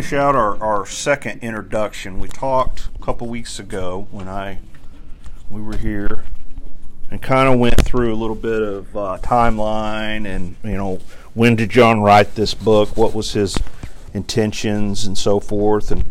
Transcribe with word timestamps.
finish 0.00 0.14
out 0.14 0.34
our, 0.34 0.56
our 0.62 0.86
second 0.86 1.42
introduction. 1.42 2.18
We 2.18 2.28
talked 2.28 2.88
a 2.94 3.04
couple 3.04 3.26
weeks 3.26 3.58
ago 3.58 4.08
when 4.10 4.28
I 4.28 4.60
we 5.50 5.60
were 5.60 5.76
here 5.76 6.24
and 7.10 7.20
kind 7.20 7.52
of 7.52 7.58
went 7.58 7.78
through 7.84 8.14
a 8.14 8.16
little 8.16 8.34
bit 8.34 8.62
of 8.62 8.96
uh, 8.96 9.18
timeline 9.20 10.24
and 10.24 10.56
you 10.64 10.78
know 10.78 11.00
when 11.34 11.54
did 11.54 11.68
John 11.68 12.00
write 12.00 12.34
this 12.34 12.54
book, 12.54 12.96
what 12.96 13.12
was 13.12 13.34
his 13.34 13.58
intentions 14.14 15.04
and 15.04 15.18
so 15.18 15.38
forth. 15.38 15.90
And 15.90 16.06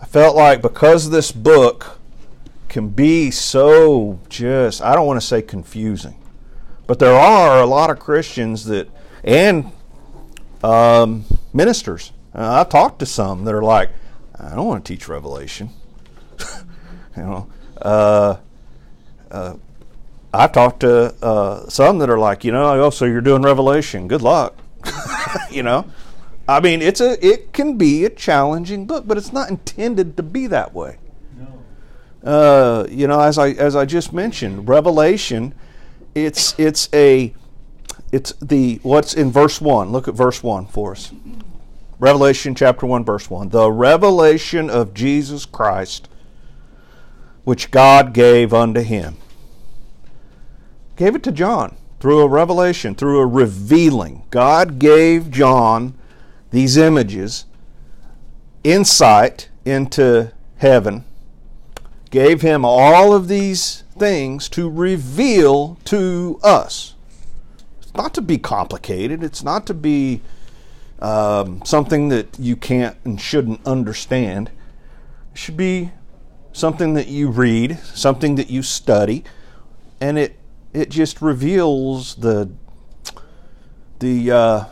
I 0.00 0.06
felt 0.06 0.34
like 0.34 0.60
because 0.60 1.10
this 1.10 1.30
book 1.30 2.00
can 2.68 2.88
be 2.88 3.30
so 3.30 4.18
just 4.30 4.82
I 4.82 4.96
don't 4.96 5.06
want 5.06 5.20
to 5.20 5.26
say 5.26 5.42
confusing, 5.42 6.16
but 6.88 6.98
there 6.98 7.14
are 7.14 7.60
a 7.60 7.66
lot 7.66 7.88
of 7.88 8.00
Christians 8.00 8.64
that 8.64 8.88
and 9.22 9.70
um, 10.64 11.24
ministers. 11.52 12.10
Uh, 12.34 12.60
I've 12.60 12.68
talked 12.68 12.98
to 13.00 13.06
some 13.06 13.44
that 13.44 13.54
are 13.54 13.62
like, 13.62 13.90
I 14.38 14.54
don't 14.54 14.66
want 14.66 14.84
to 14.84 14.92
teach 14.92 15.08
Revelation. 15.08 15.70
you 17.16 17.22
know, 17.22 17.48
uh, 17.80 18.36
uh, 19.30 19.54
I've 20.32 20.52
talked 20.52 20.80
to 20.80 21.14
uh, 21.22 21.68
some 21.68 21.98
that 21.98 22.08
are 22.08 22.18
like, 22.18 22.44
you 22.44 22.52
know, 22.52 22.82
oh, 22.82 22.90
so 22.90 23.04
you're 23.04 23.20
doing 23.20 23.42
Revelation. 23.42 24.08
Good 24.08 24.22
luck. 24.22 24.56
you 25.50 25.62
know, 25.62 25.84
I 26.48 26.60
mean, 26.60 26.82
it's 26.82 27.00
a 27.00 27.24
it 27.24 27.52
can 27.52 27.76
be 27.76 28.04
a 28.04 28.10
challenging 28.10 28.86
book, 28.86 29.06
but 29.06 29.16
it's 29.16 29.32
not 29.32 29.50
intended 29.50 30.16
to 30.16 30.22
be 30.22 30.46
that 30.48 30.74
way. 30.74 30.98
No. 31.38 32.30
Uh, 32.30 32.86
you 32.90 33.06
know, 33.06 33.20
as 33.20 33.38
I 33.38 33.50
as 33.50 33.76
I 33.76 33.84
just 33.84 34.12
mentioned, 34.12 34.68
Revelation, 34.68 35.54
it's 36.14 36.58
it's 36.58 36.88
a 36.92 37.34
it's 38.10 38.32
the 38.40 38.80
what's 38.82 39.14
in 39.14 39.30
verse 39.30 39.60
one. 39.60 39.92
Look 39.92 40.08
at 40.08 40.14
verse 40.14 40.42
one 40.42 40.66
for 40.66 40.92
us. 40.92 41.12
Revelation 42.02 42.56
chapter 42.56 42.84
1, 42.84 43.04
verse 43.04 43.30
1. 43.30 43.50
The 43.50 43.70
revelation 43.70 44.68
of 44.68 44.92
Jesus 44.92 45.46
Christ, 45.46 46.08
which 47.44 47.70
God 47.70 48.12
gave 48.12 48.52
unto 48.52 48.80
him. 48.80 49.18
Gave 50.96 51.14
it 51.14 51.22
to 51.22 51.30
John 51.30 51.76
through 52.00 52.22
a 52.22 52.26
revelation, 52.26 52.96
through 52.96 53.20
a 53.20 53.26
revealing. 53.28 54.24
God 54.30 54.80
gave 54.80 55.30
John 55.30 55.94
these 56.50 56.76
images, 56.76 57.44
insight 58.64 59.48
into 59.64 60.32
heaven, 60.56 61.04
gave 62.10 62.42
him 62.42 62.64
all 62.64 63.14
of 63.14 63.28
these 63.28 63.84
things 63.96 64.48
to 64.48 64.68
reveal 64.68 65.78
to 65.84 66.40
us. 66.42 66.96
It's 67.80 67.94
not 67.94 68.12
to 68.14 68.20
be 68.20 68.38
complicated, 68.38 69.22
it's 69.22 69.44
not 69.44 69.68
to 69.68 69.74
be 69.74 70.20
um, 71.02 71.60
something 71.64 72.08
that 72.10 72.38
you 72.38 72.54
can't 72.54 72.96
and 73.04 73.20
shouldn't 73.20 73.66
understand. 73.66 74.50
It 75.32 75.38
should 75.38 75.56
be 75.56 75.90
something 76.52 76.94
that 76.94 77.08
you 77.08 77.28
read, 77.28 77.78
something 77.80 78.36
that 78.36 78.50
you 78.50 78.62
study, 78.62 79.24
and 80.00 80.16
it 80.16 80.38
it 80.72 80.88
just 80.88 81.20
reveals 81.20 82.14
the 82.14 82.50
the 83.98 84.30
uh, 84.30 84.64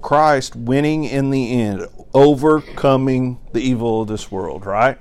Christ 0.00 0.56
winning 0.56 1.04
in 1.04 1.30
the 1.30 1.52
end, 1.60 1.86
overcoming 2.14 3.38
the 3.52 3.60
evil 3.60 4.02
of 4.02 4.08
this 4.08 4.30
world, 4.30 4.64
right? 4.64 4.98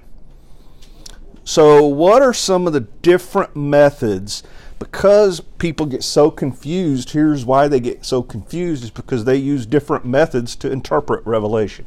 So, 1.45 1.85
what 1.85 2.21
are 2.21 2.33
some 2.33 2.67
of 2.67 2.73
the 2.73 2.81
different 2.81 3.55
methods 3.55 4.43
because 4.79 5.39
people 5.39 5.85
get 5.85 6.03
so 6.03 6.29
confused, 6.29 7.11
here's 7.11 7.45
why 7.45 7.67
they 7.67 7.79
get 7.79 8.05
so 8.05 8.21
confused 8.21 8.83
is 8.83 8.91
because 8.91 9.25
they 9.25 9.35
use 9.35 9.65
different 9.65 10.05
methods 10.05 10.55
to 10.57 10.71
interpret 10.71 11.25
Revelation. 11.25 11.85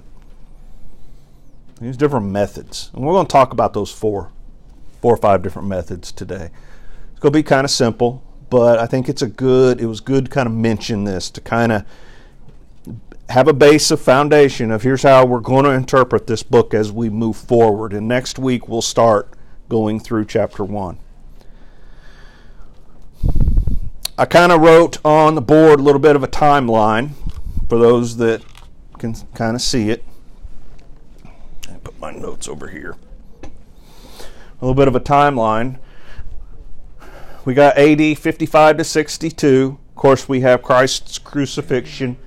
They 1.79 1.87
use 1.87 1.97
different 1.97 2.27
methods. 2.27 2.91
And 2.93 3.05
we're 3.05 3.13
going 3.13 3.27
to 3.27 3.33
talk 3.33 3.53
about 3.53 3.75
those 3.75 3.93
four, 3.93 4.33
four 5.01 5.15
or 5.15 5.17
five 5.17 5.43
different 5.43 5.69
methods 5.69 6.11
today. 6.11 6.51
It's 7.13 7.21
going 7.21 7.33
to 7.33 7.39
be 7.39 7.45
kind 7.45 7.65
of 7.65 7.71
simple, 7.71 8.25
but 8.51 8.79
I 8.79 8.87
think 8.87 9.09
it's 9.09 9.23
a 9.23 9.29
good, 9.29 9.81
it 9.81 9.87
was 9.87 10.01
good 10.01 10.25
to 10.25 10.31
kind 10.31 10.47
of 10.49 10.53
mention 10.53 11.05
this 11.05 11.31
to 11.31 11.41
kind 11.41 11.71
of 11.73 11.85
have 13.29 13.47
a 13.47 13.53
base 13.53 13.93
of 13.93 14.01
foundation 14.01 14.73
of 14.73 14.83
here's 14.83 15.05
how 15.05 15.25
we're 15.25 15.39
going 15.39 15.65
to 15.65 15.71
interpret 15.71 16.27
this 16.27 16.43
book 16.43 16.75
as 16.75 16.91
we 16.91 17.09
move 17.09 17.37
forward. 17.37 17.93
And 17.93 18.09
next 18.09 18.41
week 18.41 18.69
we'll 18.69 18.83
start 18.83 19.33
going 19.69 20.01
through 20.01 20.25
chapter 20.25 20.65
1. 20.65 20.99
I 24.21 24.27
kind 24.27 24.53
of 24.53 24.61
wrote 24.61 24.99
on 25.03 25.35
the 25.35 25.41
board 25.41 25.81
a 25.81 25.83
little 25.83 25.99
bit 25.99 26.15
of 26.15 26.23
a 26.23 26.29
timeline 26.29 27.13
for 27.71 27.79
those 27.79 28.19
that 28.19 28.43
can 28.99 29.15
kind 29.33 29.57
of 29.57 29.63
see 29.63 29.89
it. 29.89 30.05
I 31.67 31.79
put 31.83 31.99
my 31.99 32.11
notes 32.11 32.47
over 32.47 32.69
here. 32.69 32.97
A 33.43 33.49
little 34.61 34.75
bit 34.75 34.89
of 34.89 34.95
a 34.95 35.01
timeline. 35.01 35.79
We 37.47 37.55
got 37.55 37.79
AD 37.79 38.19
55 38.19 38.77
to 38.77 38.85
62. 38.85 39.79
Of 39.89 39.95
course, 39.95 40.29
we 40.29 40.43
have 40.43 40.61
Christ's 40.61 41.19
crucifixion 41.19 42.19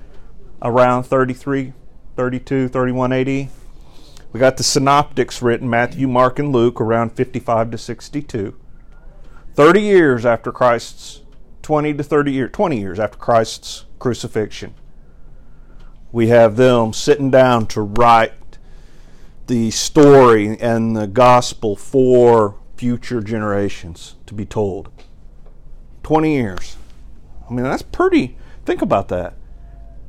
around 0.62 1.04
33, 1.04 1.74
32, 2.16 2.66
31 2.70 3.12
AD. 3.12 3.28
We 3.28 3.50
got 4.40 4.56
the 4.56 4.64
synoptics 4.64 5.40
written 5.40 5.70
Matthew, 5.70 6.08
Mark, 6.08 6.40
and 6.40 6.52
Luke 6.52 6.80
around 6.80 7.10
55 7.10 7.70
to 7.70 7.78
62. 7.78 8.56
30 9.54 9.80
years 9.80 10.26
after 10.26 10.50
Christ's 10.50 11.20
20 11.64 11.94
to 11.94 12.02
30 12.02 12.30
years, 12.32 12.50
20 12.52 12.78
years 12.78 13.00
after 13.00 13.18
Christ's 13.18 13.86
crucifixion. 13.98 14.74
We 16.12 16.28
have 16.28 16.56
them 16.56 16.92
sitting 16.92 17.30
down 17.30 17.66
to 17.68 17.80
write 17.80 18.58
the 19.46 19.70
story 19.70 20.58
and 20.60 20.94
the 20.94 21.06
gospel 21.06 21.74
for 21.74 22.56
future 22.76 23.20
generations 23.20 24.14
to 24.26 24.34
be 24.34 24.44
told. 24.44 24.90
20 26.02 26.34
years. 26.34 26.76
I 27.48 27.52
mean, 27.52 27.64
that's 27.64 27.82
pretty. 27.82 28.36
Think 28.66 28.82
about 28.82 29.08
that. 29.08 29.34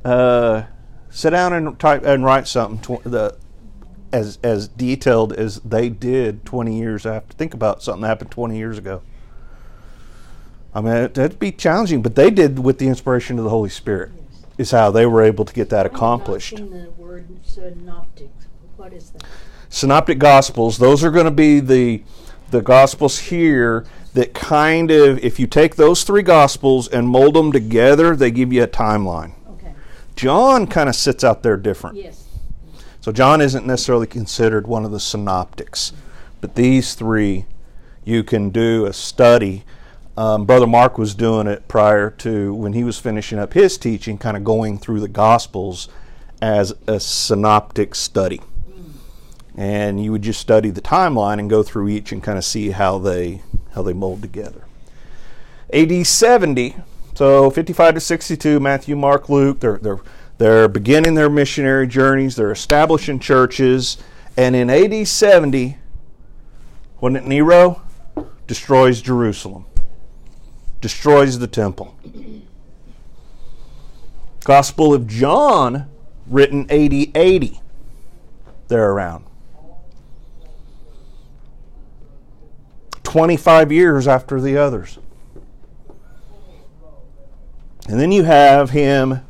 Uh, 0.04 0.64
sit 1.08 1.30
down 1.30 1.54
and 1.54 1.78
type 1.78 2.04
and 2.04 2.22
write 2.22 2.46
something 2.46 2.98
the, 3.02 3.36
as 4.12 4.38
as 4.42 4.68
detailed 4.68 5.32
as 5.32 5.56
they 5.60 5.88
did 5.88 6.44
20 6.44 6.78
years 6.78 7.06
after. 7.06 7.34
Think 7.34 7.54
about 7.54 7.82
something 7.82 8.02
that 8.02 8.08
happened 8.08 8.30
20 8.30 8.56
years 8.56 8.76
ago. 8.76 9.02
I 10.76 10.82
mean, 10.82 11.10
that'd 11.14 11.38
be 11.38 11.52
challenging, 11.52 12.02
but 12.02 12.16
they 12.16 12.30
did 12.30 12.58
with 12.58 12.78
the 12.78 12.86
inspiration 12.86 13.38
of 13.38 13.44
the 13.44 13.50
Holy 13.50 13.70
Spirit. 13.70 14.12
Yes. 14.14 14.44
Is 14.58 14.70
how 14.72 14.90
they 14.90 15.06
were 15.06 15.22
able 15.22 15.46
to 15.46 15.54
get 15.54 15.70
that 15.70 15.86
accomplished. 15.86 16.56
the 16.56 16.90
word 16.98 17.26
synoptic. 17.42 18.28
What 18.76 18.92
is 18.92 19.08
that? 19.10 19.24
Synoptic 19.70 20.18
Gospels. 20.18 20.76
Those 20.76 21.02
are 21.02 21.10
going 21.10 21.24
to 21.24 21.30
be 21.30 21.60
the 21.60 22.02
the 22.50 22.60
Gospels 22.60 23.18
here 23.18 23.86
that 24.12 24.34
kind 24.34 24.90
of, 24.90 25.18
if 25.24 25.40
you 25.40 25.46
take 25.46 25.76
those 25.76 26.04
three 26.04 26.22
Gospels 26.22 26.88
and 26.88 27.08
mold 27.08 27.34
them 27.34 27.52
together, 27.52 28.14
they 28.14 28.30
give 28.30 28.52
you 28.52 28.62
a 28.62 28.68
timeline. 28.68 29.32
Okay. 29.52 29.72
John 30.14 30.66
kind 30.66 30.90
of 30.90 30.94
sits 30.94 31.24
out 31.24 31.42
there 31.42 31.56
different. 31.56 31.96
Yes. 31.96 32.28
So 33.00 33.12
John 33.12 33.40
isn't 33.40 33.66
necessarily 33.66 34.06
considered 34.06 34.66
one 34.66 34.84
of 34.84 34.90
the 34.90 35.00
synoptics, 35.00 35.94
but 36.42 36.54
these 36.54 36.94
three, 36.94 37.46
you 38.04 38.22
can 38.22 38.50
do 38.50 38.84
a 38.84 38.92
study 38.92 39.64
um, 40.16 40.46
Brother 40.46 40.66
Mark 40.66 40.96
was 40.96 41.14
doing 41.14 41.46
it 41.46 41.68
prior 41.68 42.10
to 42.10 42.54
when 42.54 42.72
he 42.72 42.84
was 42.84 42.98
finishing 42.98 43.38
up 43.38 43.52
his 43.52 43.76
teaching, 43.76 44.16
kind 44.16 44.36
of 44.36 44.44
going 44.44 44.78
through 44.78 45.00
the 45.00 45.08
Gospels 45.08 45.88
as 46.40 46.72
a 46.86 46.98
synoptic 46.98 47.94
study. 47.94 48.40
And 49.56 50.02
you 50.02 50.12
would 50.12 50.22
just 50.22 50.40
study 50.40 50.70
the 50.70 50.80
timeline 50.80 51.38
and 51.38 51.48
go 51.48 51.62
through 51.62 51.88
each 51.88 52.12
and 52.12 52.22
kind 52.22 52.38
of 52.38 52.44
see 52.44 52.70
how 52.70 52.98
they 52.98 53.42
how 53.74 53.82
they 53.82 53.92
mold 53.92 54.22
together. 54.22 54.64
AD 55.72 56.06
70, 56.06 56.76
so 57.14 57.50
55 57.50 57.94
to 57.94 58.00
62, 58.00 58.60
Matthew, 58.60 58.96
Mark, 58.96 59.28
Luke, 59.28 59.60
they're, 59.60 59.78
they're, 59.78 60.00
they're 60.38 60.68
beginning 60.68 61.14
their 61.14 61.28
missionary 61.28 61.86
journeys, 61.86 62.36
they're 62.36 62.52
establishing 62.52 63.18
churches, 63.18 63.98
and 64.36 64.56
in 64.56 64.70
AD 64.70 65.06
70, 65.06 65.76
wasn't 67.00 67.24
it 67.24 67.26
Nero? 67.26 67.82
Destroys 68.46 69.02
Jerusalem 69.02 69.66
destroys 70.80 71.38
the 71.38 71.46
temple. 71.46 71.96
Gospel 74.44 74.94
of 74.94 75.06
John, 75.06 75.90
written 76.26 76.62
AD 76.70 77.16
80, 77.16 77.60
there 78.68 78.90
around. 78.90 79.24
25 83.02 83.72
years 83.72 84.06
after 84.06 84.40
the 84.40 84.56
others. 84.56 84.98
And 87.88 88.00
then 88.00 88.12
you 88.12 88.24
have 88.24 88.70
him 88.70 89.20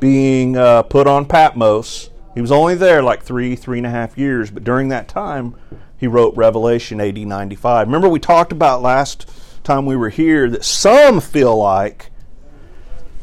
being 0.00 0.56
uh, 0.56 0.82
put 0.82 1.06
on 1.06 1.26
Patmos. 1.26 2.10
He 2.34 2.40
was 2.40 2.52
only 2.52 2.74
there 2.76 3.02
like 3.02 3.22
three, 3.22 3.56
three 3.56 3.78
and 3.78 3.86
a 3.86 3.90
half 3.90 4.16
years, 4.16 4.50
but 4.50 4.64
during 4.64 4.88
that 4.88 5.08
time, 5.08 5.56
he 5.98 6.06
wrote 6.06 6.36
Revelation 6.36 7.00
AD 7.00 7.18
95. 7.18 7.86
Remember, 7.86 8.08
we 8.08 8.20
talked 8.20 8.52
about 8.52 8.82
last 8.82 9.28
time 9.64 9.86
we 9.86 9.96
were 9.96 10.10
here 10.10 10.48
that 10.50 10.64
some 10.64 11.20
feel 11.20 11.56
like 11.56 12.10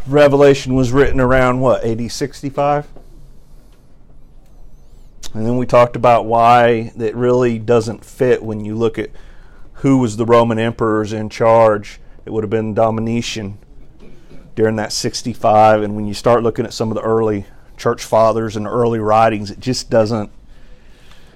Revelation 0.08 0.74
was 0.74 0.92
written 0.92 1.20
around 1.20 1.62
what, 1.62 1.84
AD 1.84 2.12
65? 2.12 2.88
And 5.34 5.46
then 5.46 5.58
we 5.58 5.66
talked 5.66 5.96
about 5.96 6.26
why 6.26 6.92
that 6.96 7.16
really 7.16 7.58
doesn't 7.58 8.06
fit 8.06 8.44
when 8.44 8.64
you 8.64 8.76
look 8.76 9.00
at 9.00 9.10
who 9.76 9.98
was 9.98 10.18
the 10.18 10.26
Roman 10.26 10.60
emperors 10.60 11.14
in 11.14 11.30
charge. 11.30 12.00
It 12.26 12.32
would 12.32 12.44
have 12.44 12.52
been 12.52 12.74
Domitian 12.74 13.58
during 14.56 14.76
that 14.76 14.92
65 14.92 15.82
and 15.82 15.96
when 15.96 16.06
you 16.06 16.14
start 16.14 16.44
looking 16.44 16.66
at 16.66 16.74
some 16.74 16.90
of 16.90 16.96
the 16.96 17.02
early 17.02 17.46
church 17.76 18.04
fathers 18.04 18.56
and 18.56 18.68
early 18.68 19.00
writings 19.00 19.50
it 19.50 19.60
just 19.60 19.90
doesn't 19.90 20.30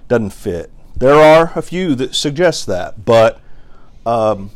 doesn't 0.07 0.29
fit. 0.29 0.71
There 0.99 1.13
are 1.13 1.51
a 1.55 1.61
few 1.61 1.93
that 1.93 2.15
suggest 2.15 2.65
that, 2.65 3.05
but 3.05 3.39
um, 4.03 4.49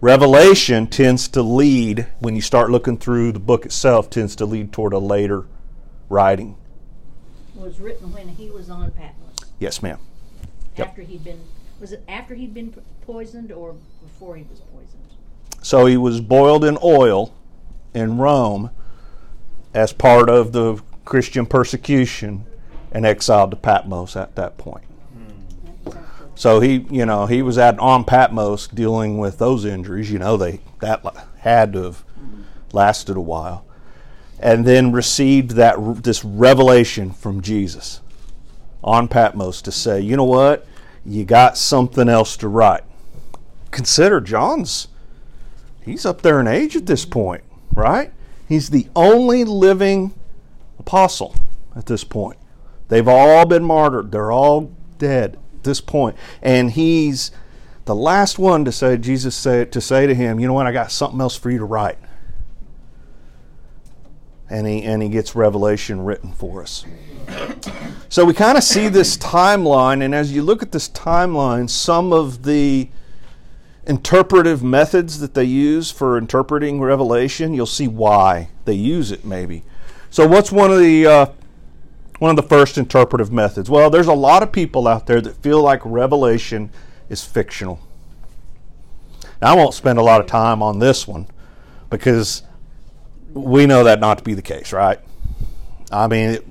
Revelation 0.00 0.86
tends 0.86 1.26
to 1.28 1.42
lead 1.42 2.06
when 2.20 2.36
you 2.36 2.40
start 2.40 2.70
looking 2.70 2.96
through 2.96 3.32
the 3.32 3.40
book 3.40 3.66
itself 3.66 4.10
tends 4.10 4.36
to 4.36 4.46
lead 4.46 4.72
toward 4.72 4.92
a 4.92 5.00
later 5.00 5.46
writing. 6.08 6.56
Was 7.56 7.80
written 7.80 8.12
when 8.12 8.28
he 8.28 8.48
was 8.48 8.70
on 8.70 8.92
Patmos. 8.92 9.34
Yes, 9.58 9.82
ma'am. 9.82 9.98
Yep. 10.76 10.88
After 10.90 11.02
he'd 11.02 11.24
been, 11.24 11.40
was 11.80 11.90
it 11.90 12.04
after 12.06 12.36
he'd 12.36 12.54
been 12.54 12.72
poisoned 13.04 13.50
or 13.50 13.74
before 14.04 14.36
he 14.36 14.44
was 14.44 14.60
poisoned? 14.60 15.02
So 15.62 15.86
he 15.86 15.96
was 15.96 16.20
boiled 16.20 16.64
in 16.64 16.78
oil 16.80 17.34
in 17.92 18.18
Rome 18.18 18.70
as 19.74 19.92
part 19.92 20.30
of 20.30 20.52
the 20.52 20.80
Christian 21.04 21.44
persecution 21.44 22.46
and 22.92 23.04
exiled 23.04 23.50
to 23.50 23.56
Patmos 23.56 24.14
at 24.14 24.36
that 24.36 24.58
point. 24.58 24.84
So 26.34 26.60
he, 26.60 26.86
you 26.90 27.04
know, 27.06 27.26
he 27.26 27.42
was 27.42 27.58
at 27.58 27.78
on 27.78 28.04
Patmos 28.04 28.66
dealing 28.68 29.18
with 29.18 29.38
those 29.38 29.64
injuries. 29.64 30.10
You 30.10 30.18
know, 30.18 30.36
they 30.36 30.60
that 30.80 31.04
had 31.38 31.72
to 31.74 31.82
have 31.84 32.04
lasted 32.72 33.16
a 33.16 33.20
while, 33.20 33.64
and 34.40 34.64
then 34.64 34.92
received 34.92 35.52
that 35.52 36.02
this 36.02 36.24
revelation 36.24 37.12
from 37.12 37.42
Jesus 37.42 38.00
on 38.82 39.08
Patmos 39.08 39.62
to 39.62 39.72
say, 39.72 40.00
you 40.00 40.16
know 40.16 40.24
what, 40.24 40.66
you 41.04 41.24
got 41.24 41.56
something 41.56 42.08
else 42.08 42.36
to 42.38 42.48
write. 42.48 42.84
Consider 43.70 44.20
John's. 44.20 44.88
He's 45.84 46.06
up 46.06 46.22
there 46.22 46.40
in 46.40 46.46
age 46.46 46.76
at 46.76 46.86
this 46.86 47.04
point, 47.04 47.42
right? 47.74 48.12
He's 48.48 48.70
the 48.70 48.88
only 48.94 49.44
living 49.44 50.14
apostle 50.78 51.34
at 51.74 51.86
this 51.86 52.04
point. 52.04 52.38
They've 52.88 53.08
all 53.08 53.46
been 53.46 53.64
martyred. 53.64 54.12
They're 54.12 54.32
all 54.32 54.72
dead 54.98 55.38
this. 55.64 55.82
And 56.42 56.70
he's 56.70 57.30
the 57.84 57.94
last 57.94 58.38
one 58.38 58.64
to 58.64 58.72
say 58.72 58.96
Jesus 58.96 59.34
said 59.34 59.72
to 59.72 59.80
say 59.80 60.06
to 60.06 60.14
him, 60.14 60.38
"You 60.38 60.46
know 60.46 60.54
what? 60.54 60.66
I 60.66 60.72
got 60.72 60.92
something 60.92 61.20
else 61.20 61.36
for 61.36 61.50
you 61.50 61.58
to 61.58 61.64
write." 61.64 61.98
And 64.48 64.66
he 64.66 64.82
and 64.82 65.02
he 65.02 65.08
gets 65.08 65.34
revelation 65.34 66.04
written 66.04 66.32
for 66.32 66.62
us. 66.62 66.84
So 68.08 68.24
we 68.24 68.34
kind 68.34 68.58
of 68.58 68.64
see 68.64 68.88
this 68.88 69.16
timeline 69.16 70.02
and 70.02 70.14
as 70.14 70.32
you 70.32 70.42
look 70.42 70.62
at 70.62 70.72
this 70.72 70.88
timeline, 70.88 71.70
some 71.70 72.12
of 72.12 72.42
the 72.42 72.88
interpretive 73.86 74.62
methods 74.62 75.18
that 75.20 75.34
they 75.34 75.44
use 75.44 75.90
for 75.90 76.16
interpreting 76.18 76.80
revelation, 76.80 77.54
you'll 77.54 77.66
see 77.66 77.88
why 77.88 78.48
they 78.64 78.74
use 78.74 79.10
it 79.10 79.24
maybe. 79.24 79.64
So 80.10 80.26
what's 80.26 80.52
one 80.52 80.70
of 80.70 80.78
the 80.78 81.06
uh, 81.06 81.26
one 82.22 82.30
of 82.30 82.36
the 82.36 82.48
first 82.48 82.78
interpretive 82.78 83.32
methods? 83.32 83.68
Well, 83.68 83.90
there's 83.90 84.06
a 84.06 84.14
lot 84.14 84.44
of 84.44 84.52
people 84.52 84.86
out 84.86 85.08
there 85.08 85.20
that 85.20 85.42
feel 85.42 85.60
like 85.60 85.80
revelation 85.84 86.70
is 87.08 87.24
fictional. 87.24 87.80
Now, 89.40 89.54
I 89.54 89.56
won't 89.56 89.74
spend 89.74 89.98
a 89.98 90.02
lot 90.02 90.20
of 90.20 90.28
time 90.28 90.62
on 90.62 90.78
this 90.78 91.08
one 91.08 91.26
because 91.90 92.44
we 93.34 93.66
know 93.66 93.82
that 93.82 93.98
not 93.98 94.18
to 94.18 94.24
be 94.24 94.34
the 94.34 94.42
case, 94.42 94.72
right? 94.72 95.00
I 95.90 96.06
mean, 96.06 96.30
it, 96.30 96.46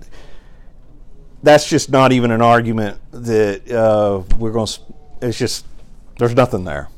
that's 1.41 1.69
just 1.69 1.89
not 1.89 2.11
even 2.11 2.31
an 2.31 2.41
argument 2.41 2.99
that 3.11 3.71
uh, 3.71 4.23
we're 4.37 4.51
going 4.51 4.67
to. 4.67 4.79
It's 5.21 5.37
just 5.37 5.65
there's 6.19 6.35
nothing 6.35 6.65
there, 6.65 6.89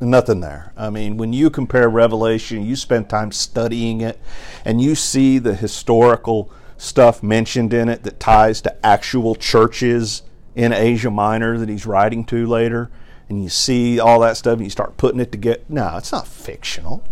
nothing 0.00 0.40
there. 0.40 0.72
I 0.74 0.88
mean, 0.88 1.18
when 1.18 1.34
you 1.34 1.50
compare 1.50 1.86
Revelation, 1.90 2.64
you 2.64 2.76
spend 2.76 3.10
time 3.10 3.30
studying 3.30 4.00
it, 4.00 4.18
and 4.64 4.80
you 4.80 4.94
see 4.94 5.38
the 5.38 5.54
historical 5.54 6.50
stuff 6.76 7.22
mentioned 7.22 7.72
in 7.72 7.88
it 7.88 8.02
that 8.02 8.20
ties 8.20 8.60
to 8.62 8.86
actual 8.86 9.34
churches 9.34 10.22
in 10.54 10.72
Asia 10.72 11.10
Minor 11.10 11.58
that 11.58 11.68
he's 11.68 11.86
writing 11.86 12.24
to 12.26 12.46
later, 12.46 12.90
and 13.28 13.42
you 13.42 13.48
see 13.48 13.98
all 13.98 14.20
that 14.20 14.36
stuff, 14.36 14.54
and 14.54 14.64
you 14.64 14.70
start 14.70 14.96
putting 14.96 15.20
it 15.20 15.32
together. 15.32 15.62
No, 15.68 15.96
it's 15.96 16.12
not 16.12 16.26
fictional. 16.26 17.04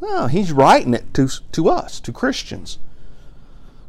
No, 0.00 0.26
he's 0.26 0.52
writing 0.52 0.94
it 0.94 1.14
to 1.14 1.28
to 1.52 1.68
us, 1.68 2.00
to 2.00 2.12
Christians 2.12 2.78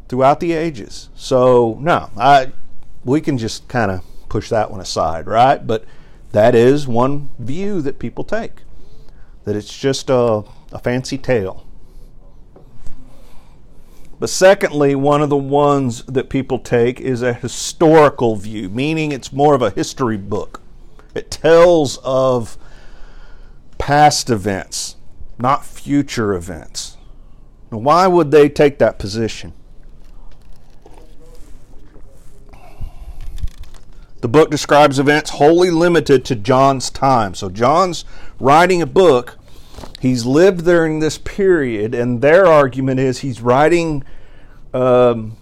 throughout 0.08 0.40
the 0.40 0.52
ages. 0.52 1.10
So 1.16 1.78
no, 1.80 2.10
I 2.18 2.52
we 3.04 3.22
can 3.22 3.38
just 3.38 3.68
kind 3.68 3.92
of 3.92 4.04
push 4.30 4.50
that 4.50 4.72
one 4.72 4.80
aside, 4.80 5.28
right? 5.28 5.66
But 5.66 5.86
that 6.32 6.56
is 6.56 6.88
one 6.88 7.30
view 7.40 7.82
that 7.82 8.00
people 8.00 8.24
take. 8.24 8.62
That 9.44 9.56
it's 9.56 9.78
just 9.78 10.10
a, 10.10 10.44
a 10.72 10.80
fancy 10.80 11.18
tale. 11.18 11.66
But 14.24 14.30
secondly, 14.30 14.96
one 14.96 15.22
of 15.22 15.30
the 15.30 15.36
ones 15.36 16.02
that 16.06 16.30
people 16.30 16.58
take 16.58 17.02
is 17.02 17.22
a 17.22 17.34
historical 17.34 18.38
view, 18.38 18.70
meaning 18.70 19.12
it's 19.12 19.34
more 19.34 19.54
of 19.54 19.62
a 19.62 19.70
history 19.70 20.16
book. 20.16 20.62
It 21.14 21.30
tells 21.30 21.98
of 22.06 22.58
past 23.78 24.30
events, 24.30 24.96
not 25.38 25.66
future 25.66 26.34
events. 26.36 26.96
Now, 27.70 27.80
why 27.80 28.08
would 28.08 28.32
they 28.32 28.48
take 28.48 28.80
that 28.80 28.98
position? 28.98 29.52
The 34.22 34.30
book 34.30 34.50
describes 34.50 35.00
events 35.00 35.32
wholly 35.32 35.70
limited 35.70 36.24
to 36.24 36.36
John's 36.38 36.90
time. 36.90 37.36
So 37.36 37.50
John's 37.50 38.06
writing 38.40 38.82
a 38.82 38.88
book. 38.88 39.38
He's 40.00 40.26
lived 40.26 40.64
during 40.64 41.00
this 41.00 41.18
period, 41.18 41.94
and 41.94 42.22
their 42.22 42.46
argument 42.46 43.02
is 43.02 43.20
he's 43.20 43.42
writing 43.42 44.06
um, 44.74 45.38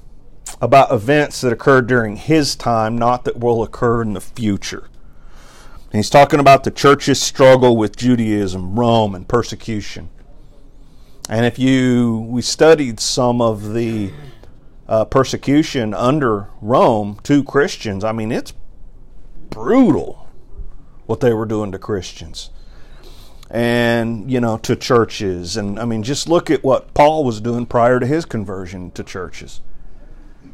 about 0.61 0.91
events 0.91 1.41
that 1.41 1.53
occurred 1.53 1.87
during 1.87 2.15
his 2.15 2.55
time, 2.55 2.97
not 2.97 3.25
that 3.25 3.37
will 3.37 3.63
occur 3.63 4.01
in 4.01 4.13
the 4.13 4.21
future. 4.21 4.89
And 5.91 5.99
he's 5.99 6.09
talking 6.09 6.39
about 6.39 6.63
the 6.63 6.71
church's 6.71 7.21
struggle 7.21 7.75
with 7.75 7.95
Judaism, 7.95 8.79
Rome, 8.79 9.13
and 9.13 9.27
persecution. 9.27 10.09
And 11.29 11.45
if 11.45 11.59
you, 11.59 12.27
we 12.29 12.41
studied 12.41 12.99
some 12.99 13.41
of 13.41 13.73
the 13.73 14.11
uh, 14.87 15.05
persecution 15.05 15.93
under 15.93 16.47
Rome 16.61 17.19
to 17.23 17.43
Christians, 17.43 18.03
I 18.03 18.11
mean, 18.11 18.31
it's 18.31 18.53
brutal 19.49 20.27
what 21.05 21.19
they 21.19 21.33
were 21.33 21.45
doing 21.45 21.71
to 21.71 21.79
Christians 21.79 22.51
and 23.51 24.31
you 24.31 24.39
know 24.39 24.57
to 24.57 24.77
churches 24.77 25.57
and 25.57 25.77
I 25.77 25.83
mean 25.83 26.03
just 26.03 26.29
look 26.29 26.49
at 26.49 26.63
what 26.63 26.93
Paul 26.93 27.25
was 27.25 27.41
doing 27.41 27.65
prior 27.65 27.99
to 27.99 28.07
his 28.07 28.23
conversion 28.23 28.91
to 28.91 29.03
churches. 29.03 29.59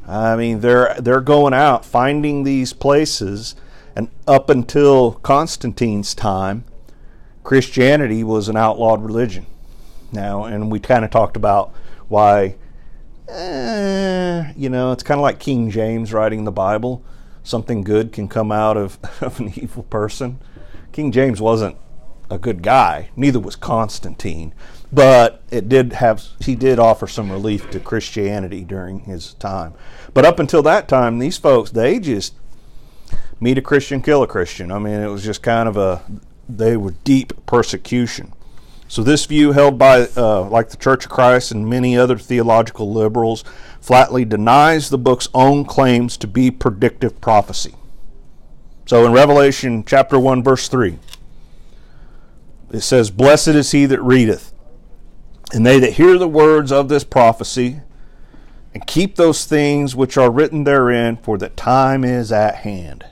I 0.07 0.35
mean 0.35 0.61
they're 0.61 0.95
they're 0.99 1.21
going 1.21 1.53
out 1.53 1.85
finding 1.85 2.43
these 2.43 2.73
places 2.73 3.55
and 3.95 4.09
up 4.27 4.49
until 4.49 5.13
Constantine's 5.13 6.15
time 6.15 6.65
Christianity 7.43 8.23
was 8.23 8.49
an 8.49 8.57
outlawed 8.57 9.03
religion. 9.03 9.45
Now 10.11 10.45
and 10.45 10.71
we 10.71 10.79
kind 10.79 11.05
of 11.05 11.11
talked 11.11 11.37
about 11.37 11.71
why 12.07 12.55
eh, 13.29 14.53
you 14.57 14.69
know 14.69 14.91
it's 14.91 15.03
kind 15.03 15.19
of 15.19 15.23
like 15.23 15.37
King 15.37 15.69
James 15.69 16.13
writing 16.13 16.45
the 16.45 16.51
Bible 16.51 17.03
something 17.43 17.83
good 17.83 18.11
can 18.11 18.27
come 18.27 18.51
out 18.51 18.75
of, 18.75 18.97
of 19.21 19.39
an 19.39 19.53
evil 19.55 19.83
person. 19.83 20.39
King 20.91 21.11
James 21.11 21.39
wasn't 21.39 21.77
a 22.29 22.37
good 22.37 22.61
guy, 22.61 23.09
neither 23.15 23.39
was 23.39 23.55
Constantine, 23.55 24.53
but 24.91 25.41
it 25.51 25.69
did 25.69 25.93
have 25.93 26.23
he 26.39 26.55
did 26.55 26.79
offer 26.79 27.07
some 27.07 27.31
relief 27.31 27.69
to 27.71 27.79
Christianity 27.79 28.63
during 28.63 29.01
his 29.01 29.33
time. 29.35 29.73
But 30.13 30.25
up 30.25 30.39
until 30.39 30.61
that 30.63 30.87
time, 30.87 31.19
these 31.19 31.37
folks 31.37 31.71
they 31.71 31.99
just 31.99 32.33
meet 33.39 33.57
a 33.57 33.61
Christian, 33.61 34.01
kill 34.01 34.23
a 34.23 34.27
Christian. 34.27 34.71
I 34.71 34.79
mean, 34.79 34.99
it 34.99 35.07
was 35.07 35.23
just 35.23 35.41
kind 35.41 35.67
of 35.69 35.77
a 35.77 36.03
they 36.49 36.77
were 36.77 36.95
deep 37.03 37.33
persecution. 37.45 38.33
So 38.89 39.03
this 39.03 39.25
view, 39.25 39.51
held 39.51 39.77
by 39.77 40.07
uh, 40.15 40.47
like 40.49 40.69
the 40.69 40.77
Church 40.77 41.05
of 41.05 41.11
Christ 41.11 41.51
and 41.51 41.67
many 41.67 41.97
other 41.97 42.17
theological 42.17 42.91
liberals, 42.91 43.43
flatly 43.81 44.23
denies 44.23 44.89
the 44.89 44.97
book's 44.97 45.27
own 45.33 45.65
claims 45.65 46.15
to 46.17 46.27
be 46.27 46.49
predictive 46.49 47.19
prophecy. 47.19 47.75
So 48.85 49.05
in 49.05 49.11
Revelation 49.11 49.83
chapter 49.85 50.17
1 50.17 50.41
verse 50.41 50.69
3, 50.69 50.97
it 52.71 52.81
says, 52.81 53.11
"Blessed 53.11 53.49
is 53.49 53.71
he 53.71 53.85
that 53.85 54.01
readeth, 54.01 54.53
and 55.53 55.65
they 55.65 55.79
that 55.79 55.93
hear 55.93 56.17
the 56.17 56.27
words 56.27 56.71
of 56.71 56.89
this 56.89 57.03
prophecy, 57.03 57.81
and 58.73 58.85
keep 58.85 59.15
those 59.15 59.45
things 59.45 59.95
which 59.95 60.17
are 60.17 60.29
written 60.29 60.63
therein, 60.63 61.17
for 61.17 61.37
the 61.37 61.49
time 61.49 62.03
is 62.03 62.31
at 62.31 62.55
hand." 62.57 63.05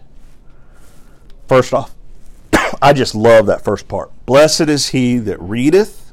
First 1.47 1.73
off, 1.73 1.95
I 2.81 2.93
just 2.93 3.15
love 3.15 3.45
that 3.45 3.63
first 3.63 3.87
part. 3.87 4.11
Blessed 4.25 4.61
is 4.61 4.89
he 4.89 5.17
that 5.19 5.41
readeth 5.41 6.05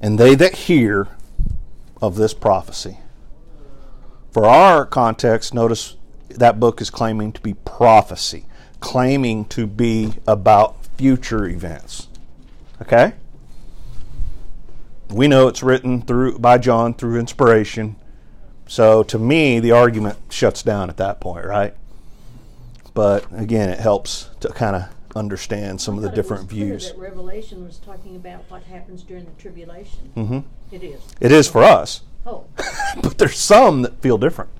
and 0.00 0.18
they 0.18 0.34
that 0.34 0.54
hear 0.54 1.08
of 2.00 2.16
this 2.16 2.32
prophecy. 2.32 2.98
For 4.32 4.46
our 4.46 4.86
context, 4.86 5.52
notice 5.52 5.96
that 6.30 6.58
book 6.58 6.80
is 6.80 6.88
claiming 6.88 7.32
to 7.32 7.40
be 7.40 7.54
prophecy, 7.54 8.46
claiming 8.80 9.44
to 9.46 9.66
be 9.66 10.14
about 10.26 10.79
future 11.04 11.46
events. 11.46 12.08
Okay? 12.82 13.14
We 15.08 15.28
know 15.28 15.48
it's 15.48 15.62
written 15.62 16.02
through 16.02 16.38
by 16.38 16.58
John 16.58 16.92
through 16.92 17.18
inspiration. 17.18 17.96
So 18.68 19.02
to 19.04 19.18
me, 19.18 19.60
the 19.60 19.72
argument 19.72 20.18
shuts 20.28 20.62
down 20.62 20.90
at 20.90 20.98
that 20.98 21.18
point, 21.18 21.46
right? 21.46 21.74
But 22.92 23.24
again, 23.32 23.70
it 23.70 23.80
helps 23.80 24.28
to 24.40 24.50
kind 24.50 24.76
of 24.76 24.82
understand 25.16 25.80
some 25.80 25.96
of 25.96 26.02
the 26.02 26.10
I 26.10 26.14
different 26.14 26.50
views. 26.50 26.90
That 26.92 26.98
Revelation 26.98 27.64
was 27.64 27.78
talking 27.78 28.14
about 28.14 28.42
what 28.50 28.64
happens 28.64 29.02
during 29.02 29.24
the 29.24 29.30
tribulation. 29.40 30.10
hmm 30.14 30.40
It 30.70 30.84
is. 30.84 31.00
It 31.18 31.32
is 31.32 31.48
for 31.48 31.62
us, 31.62 32.02
Oh, 32.26 32.44
but 33.02 33.16
there's 33.16 33.38
some 33.38 33.80
that 33.82 34.02
feel 34.02 34.18
different. 34.18 34.50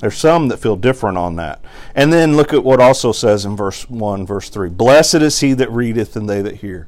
There's 0.00 0.16
some 0.16 0.48
that 0.48 0.58
feel 0.58 0.76
different 0.76 1.18
on 1.18 1.36
that. 1.36 1.60
And 1.94 2.12
then 2.12 2.36
look 2.36 2.52
at 2.52 2.62
what 2.62 2.80
also 2.80 3.10
says 3.12 3.44
in 3.44 3.56
verse 3.56 3.88
1, 3.90 4.26
verse 4.26 4.48
3 4.48 4.68
Blessed 4.70 5.16
is 5.16 5.40
he 5.40 5.54
that 5.54 5.70
readeth 5.70 6.14
and 6.16 6.28
they 6.28 6.40
that 6.42 6.56
hear. 6.56 6.86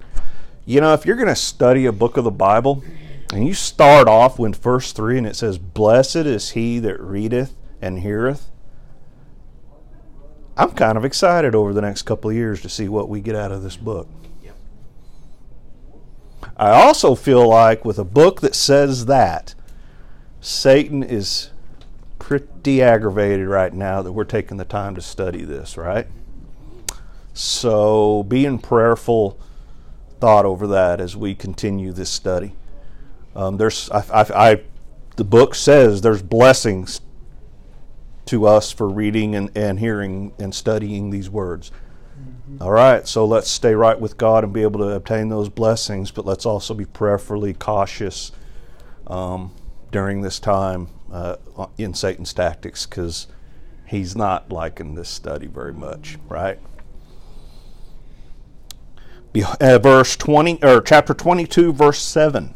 You 0.64 0.80
know, 0.80 0.92
if 0.92 1.04
you're 1.04 1.16
going 1.16 1.28
to 1.28 1.36
study 1.36 1.86
a 1.86 1.92
book 1.92 2.16
of 2.16 2.24
the 2.24 2.30
Bible 2.30 2.84
and 3.32 3.46
you 3.46 3.54
start 3.54 4.06
off 4.06 4.38
with 4.38 4.56
verse 4.56 4.92
3 4.92 5.18
and 5.18 5.26
it 5.26 5.34
says, 5.36 5.58
Blessed 5.58 6.16
is 6.16 6.50
he 6.50 6.78
that 6.78 7.00
readeth 7.00 7.54
and 7.80 8.00
heareth, 8.00 8.50
I'm 10.56 10.72
kind 10.72 10.96
of 10.96 11.04
excited 11.04 11.54
over 11.54 11.72
the 11.72 11.80
next 11.80 12.02
couple 12.02 12.30
of 12.30 12.36
years 12.36 12.60
to 12.62 12.68
see 12.68 12.88
what 12.88 13.08
we 13.08 13.20
get 13.20 13.34
out 13.34 13.50
of 13.50 13.62
this 13.62 13.76
book. 13.76 14.06
I 16.56 16.70
also 16.72 17.14
feel 17.14 17.48
like 17.48 17.86
with 17.86 17.98
a 17.98 18.04
book 18.04 18.42
that 18.42 18.54
says 18.54 19.06
that, 19.06 19.54
Satan 20.42 21.02
is 21.02 21.50
pretty 22.30 22.80
aggravated 22.80 23.48
right 23.48 23.74
now 23.74 24.02
that 24.02 24.12
we're 24.12 24.22
taking 24.22 24.56
the 24.56 24.64
time 24.64 24.94
to 24.94 25.00
study 25.00 25.42
this, 25.42 25.76
right? 25.76 26.06
So 27.32 28.22
be 28.22 28.46
in 28.46 28.60
prayerful 28.60 29.36
thought 30.20 30.44
over 30.44 30.68
that 30.68 31.00
as 31.00 31.16
we 31.16 31.34
continue 31.34 31.90
this 31.90 32.08
study. 32.08 32.54
Um, 33.34 33.56
there's, 33.56 33.90
I, 33.90 34.04
I, 34.12 34.50
I, 34.50 34.62
the 35.16 35.24
book 35.24 35.56
says 35.56 36.02
there's 36.02 36.22
blessings 36.22 37.00
to 38.26 38.46
us 38.46 38.70
for 38.70 38.88
reading 38.88 39.34
and, 39.34 39.50
and 39.56 39.80
hearing 39.80 40.32
and 40.38 40.54
studying 40.54 41.10
these 41.10 41.28
words. 41.28 41.72
All 42.60 42.70
right, 42.70 43.08
so 43.08 43.24
let's 43.24 43.50
stay 43.50 43.74
right 43.74 43.98
with 43.98 44.16
God 44.16 44.44
and 44.44 44.52
be 44.52 44.62
able 44.62 44.78
to 44.78 44.90
obtain 44.90 45.30
those 45.30 45.48
blessings, 45.48 46.12
but 46.12 46.24
let's 46.24 46.46
also 46.46 46.74
be 46.74 46.84
prayerfully 46.84 47.54
cautious 47.54 48.30
um, 49.08 49.52
during 49.90 50.20
this 50.20 50.38
time 50.38 50.90
uh, 51.12 51.36
in 51.76 51.94
Satan's 51.94 52.32
tactics 52.32 52.86
because 52.86 53.26
he's 53.86 54.14
not 54.14 54.50
liking 54.50 54.94
this 54.94 55.08
study 55.08 55.46
very 55.46 55.72
much, 55.72 56.18
right? 56.28 56.58
Be, 59.32 59.44
uh, 59.44 59.78
verse 59.78 60.16
20 60.16 60.62
or 60.62 60.80
chapter 60.80 61.14
22 61.14 61.72
verse 61.72 62.02
7 62.02 62.52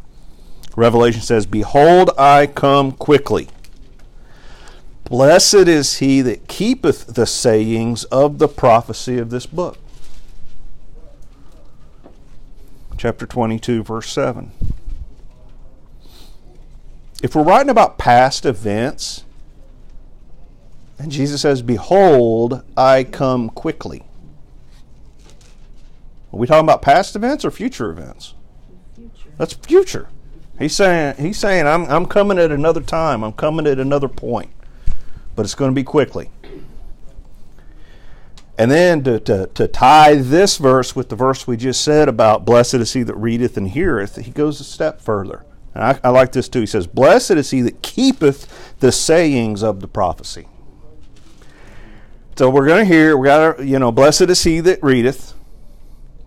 revelation 0.75 1.23
says 1.23 1.47
behold 1.47 2.11
i 2.19 2.47
come 2.49 2.91
quickly. 2.91 3.49
Blessed 5.05 5.69
is 5.69 5.99
he 5.99 6.21
that 6.23 6.49
keepeth 6.49 7.15
the 7.15 7.27
sayings 7.27 8.05
of 8.05 8.39
the 8.39 8.49
prophecy 8.49 9.19
of 9.19 9.31
this 9.31 9.47
book. 9.47 9.79
Chapter 12.97 13.27
22 13.27 13.85
verse 13.85 14.11
7 14.11 14.51
if 17.25 17.35
we're 17.35 17.43
writing 17.43 17.71
about 17.71 17.97
past 17.97 18.45
events 18.45 19.25
and 20.99 21.11
jesus 21.11 21.41
says 21.41 21.63
behold 21.63 22.63
i 22.77 23.03
come 23.03 23.49
quickly 23.51 24.05
are 26.35 26.37
we 26.37 26.49
talking 26.49 26.65
about 26.65 26.83
past 26.83 27.15
events 27.15 27.45
or 27.45 27.53
future 27.53 27.91
events? 27.91 28.35
Future. 28.97 29.31
That's 29.39 29.53
future. 29.55 30.09
He's 30.59 30.75
saying 30.75 31.15
he's 31.17 31.39
saying 31.39 31.65
I'm 31.65 31.85
I'm 31.85 32.07
coming 32.07 32.41
at 32.41 32.51
another 32.51 32.81
time. 32.81 33.23
I'm 33.23 33.33
coming 33.33 33.69
at 33.69 33.79
another 33.79 34.09
point. 34.09 34.51
But 35.37 35.45
it's 35.45 35.55
going 35.55 35.71
to 35.71 35.75
be 35.75 35.85
quickly. 35.85 36.31
And 38.59 38.69
then 38.69 39.05
to, 39.05 39.21
to, 39.21 39.47
to 39.55 39.69
tie 39.69 40.15
this 40.15 40.59
verse 40.59 40.95
with 40.95 41.09
the 41.09 41.17
verse 41.17 41.47
we 41.47 41.57
just 41.57 41.83
said 41.83 42.09
about 42.09 42.45
blessed 42.45 42.75
is 42.75 42.93
he 42.93 43.03
that 43.05 43.17
readeth 43.17 43.57
and 43.57 43.69
heareth, 43.69 44.17
he 44.17 44.31
goes 44.31 44.61
a 44.61 44.65
step 44.65 45.01
further. 45.01 45.45
And 45.75 45.85
I, 45.85 46.01
I 46.05 46.09
like 46.11 46.33
this 46.33 46.49
too. 46.49 46.61
He 46.61 46.67
says, 46.67 46.87
Blessed 46.87 47.33
is 47.33 47.51
he 47.51 47.61
that 47.63 47.83
keepeth 47.83 48.79
the 48.81 48.93
sayings 48.93 49.63
of 49.63 49.81
the 49.81 49.89
prophecy. 49.89 50.47
So 52.37 52.51
we're 52.51 52.67
going 52.67 52.87
to 52.87 52.93
hear, 52.93 53.17
we 53.17 53.27
got 53.27 53.59
to, 53.59 53.67
you 53.67 53.79
know, 53.79 53.93
blessed 53.93 54.23
is 54.23 54.43
he 54.43 54.61
that 54.61 54.83
readeth, 54.83 55.35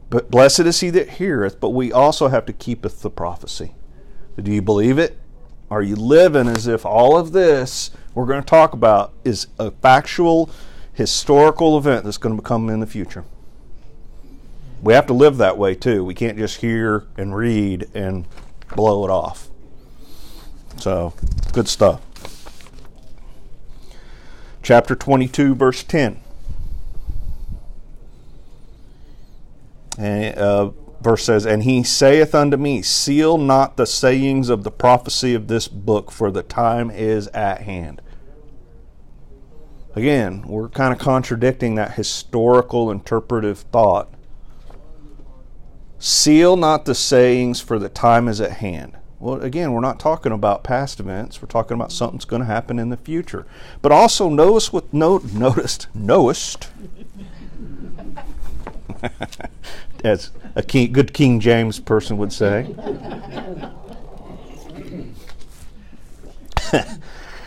but 0.10 0.32
blessed 0.32 0.62
is 0.62 0.80
he 0.80 0.90
that 0.92 1.10
heareth, 1.12 1.60
but 1.60 1.72
we 1.72 1.92
also 1.92 2.30
have 2.30 2.46
to 2.46 2.54
keepeth 2.54 3.02
the 3.02 3.10
prophecy. 3.10 3.74
Do 4.42 4.52
you 4.52 4.62
believe 4.62 4.98
it? 4.98 5.18
Are 5.70 5.82
you 5.82 5.98
living 5.98 6.48
as 6.48 6.66
if 6.66 6.86
all 6.86 7.18
of 7.18 7.34
this 7.34 7.92
we're 8.14 8.26
going 8.26 8.42
to 8.42 8.48
talk 8.48 8.72
about 8.72 9.12
is 9.26 9.48
a 9.60 9.72
factual, 9.72 10.50
historical 10.94 11.78
event 11.78 12.06
that's 12.06 12.18
going 12.18 12.38
to 12.38 12.42
come 12.42 12.70
in 12.70 12.80
the 12.80 12.88
future? 12.88 13.26
We 14.82 14.94
have 14.94 15.08
to 15.08 15.14
live 15.14 15.38
that 15.38 15.58
way 15.58 15.76
too. 15.76 16.06
We 16.06 16.14
can't 16.14 16.38
just 16.38 16.62
hear 16.62 17.06
and 17.18 17.36
read 17.36 17.90
and 17.94 18.26
blow 18.76 19.06
it 19.06 19.12
off. 19.12 19.50
So, 20.78 21.14
good 21.54 21.68
stuff. 21.68 22.02
Chapter 24.62 24.96
22, 24.96 25.56
verse 25.56 25.84
10. 25.84 26.20
And 29.98 30.38
uh, 30.38 30.72
verse 31.02 31.24
says, 31.24 31.46
And 31.46 31.64
he 31.64 31.84
saith 31.84 32.36
unto 32.36 32.58
me, 32.58 32.82
Seal 32.82 33.38
not 33.38 33.78
the 33.78 33.86
sayings 33.86 34.50
of 34.50 34.64
the 34.64 34.72
prophecy 34.72 35.34
of 35.34 35.48
this 35.48 35.68
book, 35.68 36.12
for 36.12 36.32
the 36.32 36.44
time 36.44 36.92
is 36.92 37.28
at 37.30 37.62
hand. 37.62 38.02
Again, 39.96 40.44
we're 40.46 40.70
kind 40.70 40.94
of 40.94 41.00
contradicting 41.00 41.76
that 41.76 41.94
historical 41.94 42.92
interpretive 42.92 43.60
thought. 43.60 44.14
Seal 46.00 46.56
not 46.56 46.86
the 46.86 46.96
sayings, 46.96 47.60
for 47.60 47.80
the 47.80 47.90
time 47.90 48.28
is 48.28 48.40
at 48.40 48.54
hand. 48.54 48.98
Well, 49.20 49.42
again, 49.42 49.72
we're 49.72 49.82
not 49.82 50.00
talking 50.00 50.32
about 50.32 50.64
past 50.64 51.00
events. 51.00 51.42
We're 51.42 51.48
talking 51.48 51.74
about 51.74 51.92
something 51.92 52.18
that's 52.18 52.26
going 52.26 52.42
to 52.42 52.46
happen 52.46 52.78
in 52.78 52.90
the 52.90 52.98
future. 52.98 53.48
But 53.82 53.92
also 53.92 54.30
notice 54.30 54.72
what 54.72 54.94
no, 54.94 55.18
noticed 55.34 55.88
knowest 55.96 56.70
as 60.04 60.30
a 60.56 60.62
king, 60.62 60.92
good 60.92 61.14
King 61.14 61.40
James 61.40 61.80
person 61.80 62.18
would 62.18 62.32
say. 62.32 62.76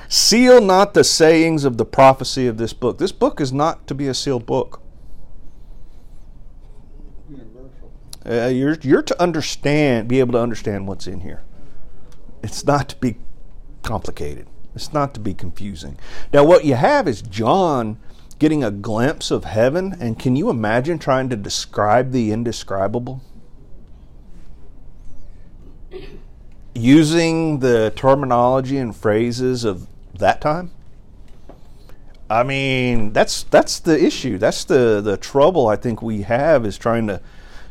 Seal 0.09 0.61
not 0.61 0.95
the 0.95 1.05
sayings 1.05 1.65
of 1.65 1.77
the 1.77 1.85
prophecy 1.85 2.49
of 2.49 2.57
this 2.59 2.73
book. 2.73 2.99
This 2.99 3.13
book 3.13 3.41
is 3.41 3.53
not 3.53 3.87
to 3.87 3.95
be 3.95 4.09
a 4.09 4.15
sealed 4.15 4.45
book. 4.45 4.81
Uh, 8.25 8.47
you're 8.47 8.77
you're 8.83 9.03
to 9.03 9.23
understand, 9.23 10.09
be 10.09 10.21
able 10.21 10.33
to 10.33 10.41
understand 10.41 10.87
what's 10.87 11.07
in 11.07 11.21
here. 11.21 11.43
It's 12.43 12.65
not 12.65 12.89
to 12.91 12.97
be 12.97 13.17
complicated. 13.83 14.47
It's 14.75 14.93
not 14.93 15.15
to 15.15 15.21
be 15.21 15.35
confusing. 15.35 15.99
Now, 16.33 16.45
what 16.45 16.65
you 16.65 16.75
have 16.75 17.09
is 17.09 17.23
John 17.23 17.99
getting 18.39 18.63
a 18.63 18.71
glimpse 18.71 19.31
of 19.31 19.45
heaven, 19.45 19.97
and 20.01 20.19
can 20.19 20.37
you 20.37 20.49
imagine 20.49 20.99
trying 20.99 21.29
to 21.31 21.37
describe 21.37 22.13
the 22.13 22.31
indescribable? 22.31 23.23
Using 26.75 27.59
the 27.59 27.93
terminology 27.97 28.79
and 28.79 28.95
phrases 28.95 29.65
of 29.65 29.87
that 30.15 30.41
time? 30.41 30.71
I 32.31 32.45
mean, 32.45 33.13
that's 33.13 33.43
that's 33.43 33.81
the 33.81 34.03
issue. 34.03 34.39
That's 34.39 34.65
the 34.65 35.01
the 35.01 35.17
trouble 35.17 35.67
I 35.67 35.77
think 35.77 36.01
we 36.01 36.23
have 36.23 36.65
is 36.65 36.79
trying 36.79 37.09
to 37.09 37.21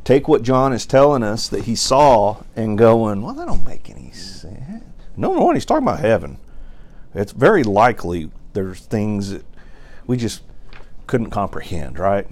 take 0.03 0.27
what 0.27 0.41
John 0.41 0.73
is 0.73 0.85
telling 0.85 1.23
us 1.23 1.47
that 1.49 1.65
he 1.65 1.75
saw 1.75 2.43
and 2.55 2.77
going, 2.77 3.21
well, 3.21 3.33
that 3.35 3.45
don't 3.45 3.65
make 3.65 3.89
any 3.89 4.11
sense. 4.11 4.83
No, 5.15 5.33
no, 5.33 5.51
he's 5.51 5.65
talking 5.65 5.87
about 5.87 5.99
heaven. 5.99 6.37
It's 7.13 7.31
very 7.31 7.63
likely 7.63 8.31
there's 8.53 8.79
things 8.79 9.31
that 9.31 9.45
we 10.07 10.17
just 10.17 10.41
couldn't 11.07 11.31
comprehend, 11.31 11.99
right? 11.99 12.27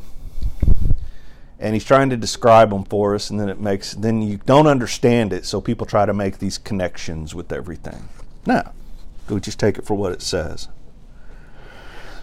And 1.59 1.73
he's 1.73 1.83
trying 1.83 2.09
to 2.11 2.17
describe 2.17 2.69
them 2.69 2.83
for 2.83 3.15
us, 3.15 3.29
and 3.29 3.39
then 3.39 3.49
it 3.49 3.59
makes 3.59 3.93
then 3.93 4.21
you 4.21 4.37
don't 4.45 4.67
understand 4.67 5.33
it, 5.33 5.45
so 5.45 5.59
people 5.59 5.85
try 5.87 6.05
to 6.05 6.13
make 6.13 6.37
these 6.37 6.57
connections 6.57 7.33
with 7.33 7.51
everything. 7.51 8.07
No, 8.45 8.71
we 9.27 9.39
just 9.39 9.59
take 9.59 9.77
it 9.77 9.85
for 9.85 9.95
what 9.95 10.11
it 10.11 10.21
says. 10.21 10.69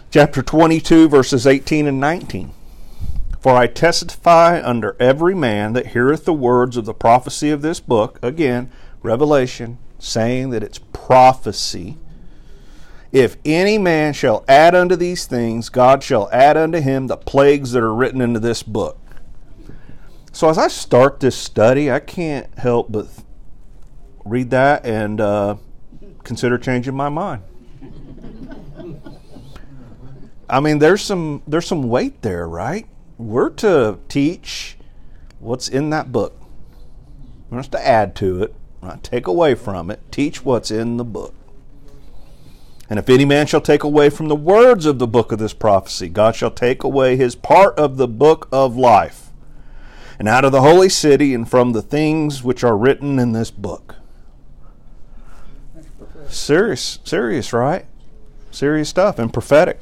Chapter 0.09 0.41
22, 0.41 1.09
verses 1.09 1.45
18 1.45 1.87
and 1.87 1.99
19. 1.99 2.53
For 3.45 3.55
I 3.55 3.67
testify 3.67 4.59
under 4.59 4.95
every 4.99 5.35
man 5.35 5.73
that 5.73 5.89
heareth 5.89 6.25
the 6.25 6.33
words 6.33 6.77
of 6.77 6.85
the 6.85 6.95
prophecy 6.95 7.51
of 7.51 7.61
this 7.61 7.79
book, 7.79 8.17
again, 8.23 8.71
Revelation, 9.03 9.77
saying 9.99 10.49
that 10.49 10.63
it's 10.63 10.79
prophecy. 10.93 11.99
If 13.11 13.37
any 13.45 13.77
man 13.77 14.13
shall 14.13 14.43
add 14.47 14.73
unto 14.73 14.95
these 14.95 15.27
things, 15.27 15.69
God 15.69 16.01
shall 16.01 16.27
add 16.31 16.57
unto 16.57 16.81
him 16.81 17.05
the 17.05 17.17
plagues 17.17 17.73
that 17.73 17.83
are 17.83 17.93
written 17.93 18.19
into 18.19 18.39
this 18.39 18.63
book. 18.63 18.97
So 20.31 20.49
as 20.49 20.57
I 20.57 20.67
start 20.67 21.19
this 21.19 21.35
study, 21.35 21.91
I 21.91 21.99
can't 21.99 22.51
help 22.57 22.91
but 22.91 23.05
read 24.25 24.49
that 24.49 24.87
and 24.87 25.21
uh, 25.21 25.57
consider 26.23 26.57
changing 26.57 26.95
my 26.95 27.09
mind. 27.09 27.43
I 30.49 30.59
mean, 30.61 30.79
there's 30.79 31.03
some 31.03 31.43
there's 31.45 31.67
some 31.67 31.83
weight 31.83 32.23
there, 32.23 32.47
right? 32.49 32.87
We're 33.17 33.49
to 33.51 33.99
teach 34.09 34.77
what's 35.39 35.67
in 35.67 35.89
that 35.91 36.11
book. 36.11 36.39
We're 37.49 37.57
not 37.57 37.71
to 37.71 37.87
add 37.87 38.15
to 38.17 38.43
it, 38.43 38.53
not 38.81 39.03
take 39.03 39.27
away 39.27 39.55
from 39.55 39.89
it. 39.89 40.01
Teach 40.11 40.43
what's 40.43 40.71
in 40.71 40.97
the 40.97 41.05
book. 41.05 41.33
And 42.89 42.99
if 42.99 43.09
any 43.09 43.25
man 43.25 43.47
shall 43.47 43.61
take 43.61 43.83
away 43.83 44.09
from 44.09 44.27
the 44.27 44.35
words 44.35 44.85
of 44.85 44.99
the 44.99 45.07
book 45.07 45.31
of 45.31 45.39
this 45.39 45.53
prophecy, 45.53 46.09
God 46.09 46.35
shall 46.35 46.51
take 46.51 46.83
away 46.83 47.15
his 47.15 47.35
part 47.35 47.77
of 47.79 47.97
the 47.97 48.07
book 48.07 48.47
of 48.51 48.77
life, 48.77 49.31
and 50.19 50.27
out 50.27 50.45
of 50.45 50.51
the 50.51 50.61
holy 50.61 50.89
city, 50.89 51.33
and 51.33 51.49
from 51.49 51.71
the 51.71 51.81
things 51.81 52.43
which 52.43 52.63
are 52.63 52.77
written 52.77 53.17
in 53.17 53.31
this 53.31 53.49
book. 53.49 53.95
Serious, 56.27 56.99
serious, 57.03 57.53
right? 57.53 57.85
Serious 58.51 58.89
stuff 58.89 59.17
and 59.17 59.33
prophetic. 59.33 59.79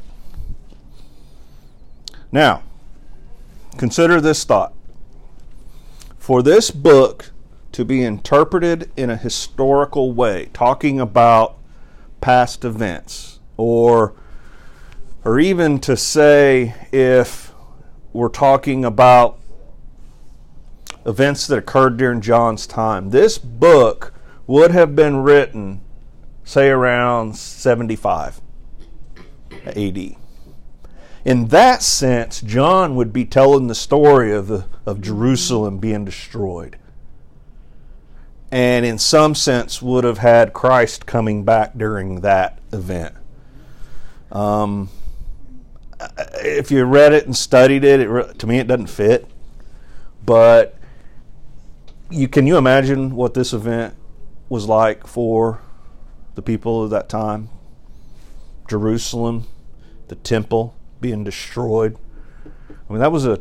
Now, 2.31 2.63
consider 3.77 4.21
this 4.21 4.43
thought. 4.43 4.73
For 6.17 6.41
this 6.41 6.71
book 6.71 7.31
to 7.73 7.83
be 7.83 8.03
interpreted 8.03 8.91
in 8.95 9.09
a 9.09 9.17
historical 9.17 10.13
way, 10.13 10.49
talking 10.53 10.99
about 10.99 11.57
past 12.21 12.63
events, 12.63 13.39
or 13.57 14.13
or 15.25 15.39
even 15.39 15.79
to 15.79 15.97
say 15.97 16.75
if 16.91 17.53
we're 18.11 18.29
talking 18.29 18.85
about 18.85 19.39
events 21.05 21.47
that 21.47 21.57
occurred 21.57 21.97
during 21.97 22.21
John's 22.21 22.67
time, 22.67 23.09
this 23.09 23.37
book 23.37 24.13
would 24.47 24.71
have 24.71 24.95
been 24.95 25.17
written, 25.17 25.81
say, 26.43 26.69
around 26.69 27.35
75 27.35 28.41
AD 29.65 30.15
in 31.25 31.47
that 31.47 31.81
sense, 31.81 32.41
John 32.41 32.95
would 32.95 33.13
be 33.13 33.25
telling 33.25 33.67
the 33.67 33.75
story 33.75 34.33
of, 34.33 34.47
the, 34.47 34.65
of 34.85 35.01
Jerusalem 35.01 35.77
being 35.77 36.03
destroyed. 36.03 36.77
And 38.51 38.85
in 38.85 38.99
some 38.99 39.33
sense, 39.33 39.81
would 39.81 40.03
have 40.03 40.19
had 40.19 40.53
Christ 40.53 41.05
coming 41.05 41.43
back 41.43 41.77
during 41.77 42.21
that 42.21 42.59
event. 42.71 43.15
Um, 44.31 44.89
if 46.43 46.71
you 46.71 46.83
read 46.83 47.13
it 47.13 47.25
and 47.25 47.35
studied 47.35 47.83
it, 47.83 48.01
it, 48.01 48.39
to 48.39 48.47
me 48.47 48.59
it 48.59 48.67
doesn't 48.67 48.87
fit. 48.87 49.27
But 50.25 50.77
you 52.09 52.27
can 52.27 52.45
you 52.47 52.57
imagine 52.57 53.15
what 53.15 53.33
this 53.33 53.53
event 53.53 53.95
was 54.49 54.67
like 54.67 55.07
for 55.07 55.61
the 56.35 56.41
people 56.41 56.83
of 56.83 56.89
that 56.91 57.09
time? 57.09 57.49
Jerusalem, 58.67 59.47
the 60.07 60.15
temple, 60.15 60.75
being 61.03 61.23
destroyed. 61.23 61.97
I 62.67 62.91
mean, 62.91 62.99
that 62.99 63.11
was 63.11 63.27
a 63.27 63.39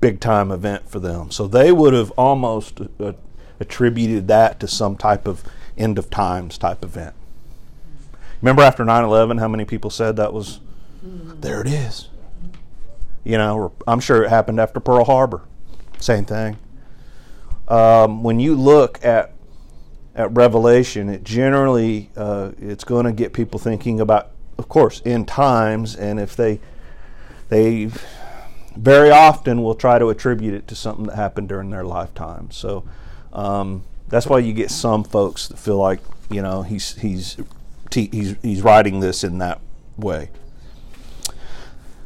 big 0.00 0.20
time 0.20 0.52
event 0.52 0.88
for 0.88 1.00
them. 1.00 1.30
So 1.30 1.48
they 1.48 1.72
would 1.72 1.94
have 1.94 2.10
almost 2.12 2.80
uh, 3.00 3.14
attributed 3.58 4.28
that 4.28 4.60
to 4.60 4.68
some 4.68 4.96
type 4.96 5.26
of 5.26 5.42
end 5.76 5.98
of 5.98 6.10
times 6.10 6.58
type 6.58 6.84
event. 6.84 7.14
Remember 8.40 8.62
after 8.62 8.84
9 8.84 9.02
11, 9.02 9.38
how 9.38 9.48
many 9.48 9.64
people 9.64 9.88
said 9.88 10.16
that 10.16 10.32
was, 10.32 10.60
there 11.02 11.62
it 11.62 11.66
is? 11.66 12.08
You 13.24 13.38
know, 13.38 13.72
I'm 13.86 14.00
sure 14.00 14.22
it 14.22 14.28
happened 14.28 14.60
after 14.60 14.78
Pearl 14.78 15.04
Harbor. 15.04 15.40
Same 15.98 16.26
thing. 16.26 16.58
Um, 17.66 18.22
when 18.22 18.38
you 18.38 18.54
look 18.54 19.02
at 19.02 19.32
at 20.14 20.30
Revelation, 20.32 21.08
it 21.08 21.24
generally 21.24 22.10
uh, 22.16 22.52
it's 22.60 22.84
going 22.84 23.06
to 23.06 23.12
get 23.12 23.32
people 23.32 23.58
thinking 23.58 24.00
about, 24.00 24.30
of 24.58 24.68
course, 24.68 25.02
end 25.04 25.26
times, 25.26 25.96
and 25.96 26.20
if 26.20 26.36
they 26.36 26.60
they 27.48 27.90
very 28.76 29.10
often 29.10 29.62
will 29.62 29.74
try 29.74 29.98
to 29.98 30.08
attribute 30.10 30.54
it 30.54 30.66
to 30.68 30.74
something 30.74 31.06
that 31.06 31.16
happened 31.16 31.48
during 31.48 31.70
their 31.70 31.84
lifetime. 31.84 32.50
So 32.50 32.84
um, 33.32 33.84
that's 34.08 34.26
why 34.26 34.38
you 34.40 34.52
get 34.52 34.70
some 34.70 35.04
folks 35.04 35.48
that 35.48 35.58
feel 35.58 35.76
like 35.76 36.00
you 36.30 36.42
know 36.42 36.62
he's 36.62 36.96
he's 36.96 37.36
he's 37.92 38.36
he's 38.42 38.62
writing 38.62 39.00
this 39.00 39.24
in 39.24 39.38
that 39.38 39.60
way. 39.96 40.30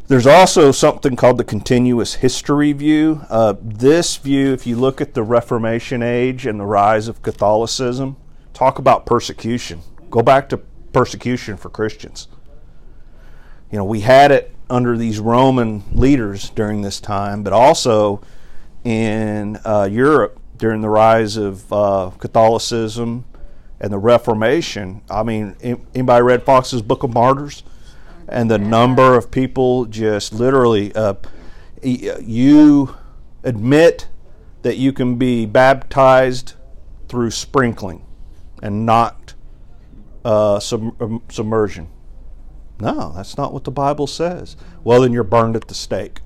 There's 0.08 0.26
also 0.26 0.72
something 0.72 1.16
called 1.16 1.36
the 1.36 1.44
continuous 1.44 2.14
history 2.14 2.72
view. 2.72 3.20
Uh, 3.28 3.54
this 3.60 4.16
view, 4.16 4.54
if 4.54 4.66
you 4.66 4.74
look 4.74 5.02
at 5.02 5.12
the 5.12 5.22
Reformation 5.22 6.02
age 6.02 6.46
and 6.46 6.58
the 6.58 6.64
rise 6.64 7.08
of 7.08 7.22
Catholicism, 7.22 8.16
talk 8.54 8.78
about 8.78 9.04
persecution. 9.04 9.82
Go 10.10 10.22
back 10.22 10.48
to 10.48 10.56
persecution 10.94 11.58
for 11.58 11.68
Christians. 11.68 12.26
You 13.70 13.78
know, 13.78 13.84
we 13.84 14.00
had 14.00 14.30
it 14.30 14.54
under 14.70 14.96
these 14.96 15.18
Roman 15.18 15.84
leaders 15.92 16.50
during 16.50 16.82
this 16.82 17.00
time, 17.00 17.42
but 17.42 17.52
also 17.52 18.20
in 18.84 19.58
uh, 19.64 19.88
Europe 19.90 20.40
during 20.56 20.80
the 20.80 20.88
rise 20.88 21.36
of 21.36 21.72
uh, 21.72 22.10
Catholicism 22.18 23.24
and 23.80 23.92
the 23.92 23.98
Reformation. 23.98 25.02
I 25.10 25.22
mean, 25.22 25.56
anybody 25.94 26.22
read 26.22 26.42
Foxe's 26.44 26.82
Book 26.82 27.02
of 27.02 27.12
Martyrs? 27.14 27.62
And 28.28 28.50
the 28.50 28.58
number 28.58 29.16
of 29.16 29.30
people 29.30 29.86
just 29.86 30.34
literally, 30.34 30.94
uh, 30.94 31.14
you 31.82 32.94
admit 33.42 34.08
that 34.62 34.76
you 34.76 34.92
can 34.92 35.16
be 35.16 35.46
baptized 35.46 36.54
through 37.08 37.30
sprinkling 37.30 38.04
and 38.62 38.84
not 38.84 39.34
uh, 40.24 40.60
sub- 40.60 41.22
submersion. 41.30 41.88
No, 42.80 43.12
that's 43.16 43.36
not 43.36 43.52
what 43.52 43.64
the 43.64 43.70
Bible 43.70 44.06
says. 44.06 44.56
Well, 44.84 45.00
then 45.02 45.12
you're 45.12 45.24
burned 45.24 45.56
at 45.56 45.68
the 45.68 45.74
stake. 45.74 46.20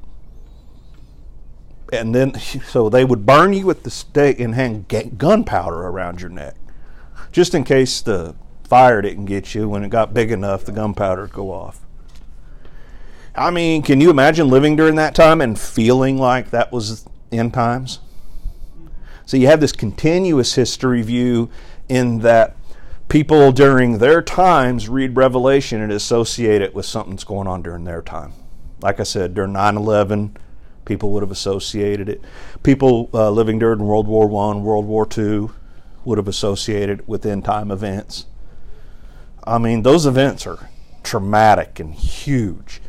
And 1.92 2.14
then, 2.14 2.34
so 2.68 2.88
they 2.88 3.04
would 3.04 3.26
burn 3.26 3.52
you 3.52 3.70
at 3.70 3.84
the 3.84 3.90
stake 3.90 4.40
and 4.40 4.54
hang 4.54 4.86
gunpowder 5.16 5.76
around 5.76 6.20
your 6.20 6.30
neck, 6.30 6.56
just 7.30 7.54
in 7.54 7.64
case 7.64 8.00
the 8.00 8.34
fire 8.64 9.02
didn't 9.02 9.26
get 9.26 9.54
you. 9.54 9.68
When 9.68 9.84
it 9.84 9.90
got 9.90 10.14
big 10.14 10.30
enough, 10.30 10.64
the 10.64 10.72
gunpowder 10.72 11.22
would 11.22 11.32
go 11.32 11.52
off. 11.52 11.80
I 13.34 13.50
mean, 13.50 13.82
can 13.82 14.00
you 14.00 14.10
imagine 14.10 14.48
living 14.48 14.76
during 14.76 14.96
that 14.96 15.14
time 15.14 15.40
and 15.40 15.58
feeling 15.58 16.18
like 16.18 16.50
that 16.50 16.70
was 16.70 17.06
end 17.30 17.54
times? 17.54 18.00
So 19.24 19.38
you 19.38 19.46
have 19.46 19.60
this 19.60 19.72
continuous 19.72 20.54
history 20.54 21.00
view 21.00 21.48
in 21.88 22.18
that 22.18 22.56
people 23.08 23.52
during 23.52 23.98
their 23.98 24.22
times 24.22 24.88
read 24.88 25.16
Revelation 25.16 25.80
and 25.80 25.92
associate 25.92 26.62
it 26.62 26.74
with 26.74 26.86
something 26.86 27.12
that's 27.12 27.24
going 27.24 27.46
on 27.46 27.62
during 27.62 27.84
their 27.84 28.02
time. 28.02 28.32
Like 28.80 29.00
I 29.00 29.04
said, 29.04 29.34
during 29.34 29.52
9 29.52 29.76
11, 29.76 30.36
people 30.84 31.10
would 31.12 31.22
have 31.22 31.30
associated 31.30 32.08
it. 32.08 32.20
People 32.62 33.08
uh, 33.14 33.30
living 33.30 33.58
during 33.58 33.80
World 33.80 34.06
War 34.06 34.24
I, 34.26 34.56
World 34.56 34.86
War 34.86 35.06
II 35.16 35.48
would 36.04 36.18
have 36.18 36.28
associated 36.28 37.00
it 37.00 37.08
with 37.08 37.24
end 37.24 37.44
time 37.44 37.70
events. 37.70 38.26
I 39.44 39.58
mean, 39.58 39.82
those 39.82 40.06
events 40.06 40.46
are 40.46 40.68
traumatic 41.02 41.80
and 41.80 41.94
huge. 41.94 42.80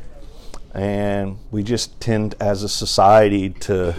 And 0.73 1.37
we 1.51 1.63
just 1.63 1.99
tend 1.99 2.35
as 2.39 2.63
a 2.63 2.69
society 2.69 3.49
to 3.49 3.95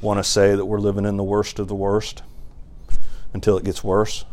want 0.00 0.18
to 0.18 0.24
say 0.24 0.54
that 0.54 0.66
we're 0.66 0.80
living 0.80 1.06
in 1.06 1.16
the 1.16 1.24
worst 1.24 1.58
of 1.58 1.68
the 1.68 1.74
worst 1.74 2.22
until 3.32 3.56
it 3.56 3.64
gets 3.64 3.82
worse. 3.82 4.24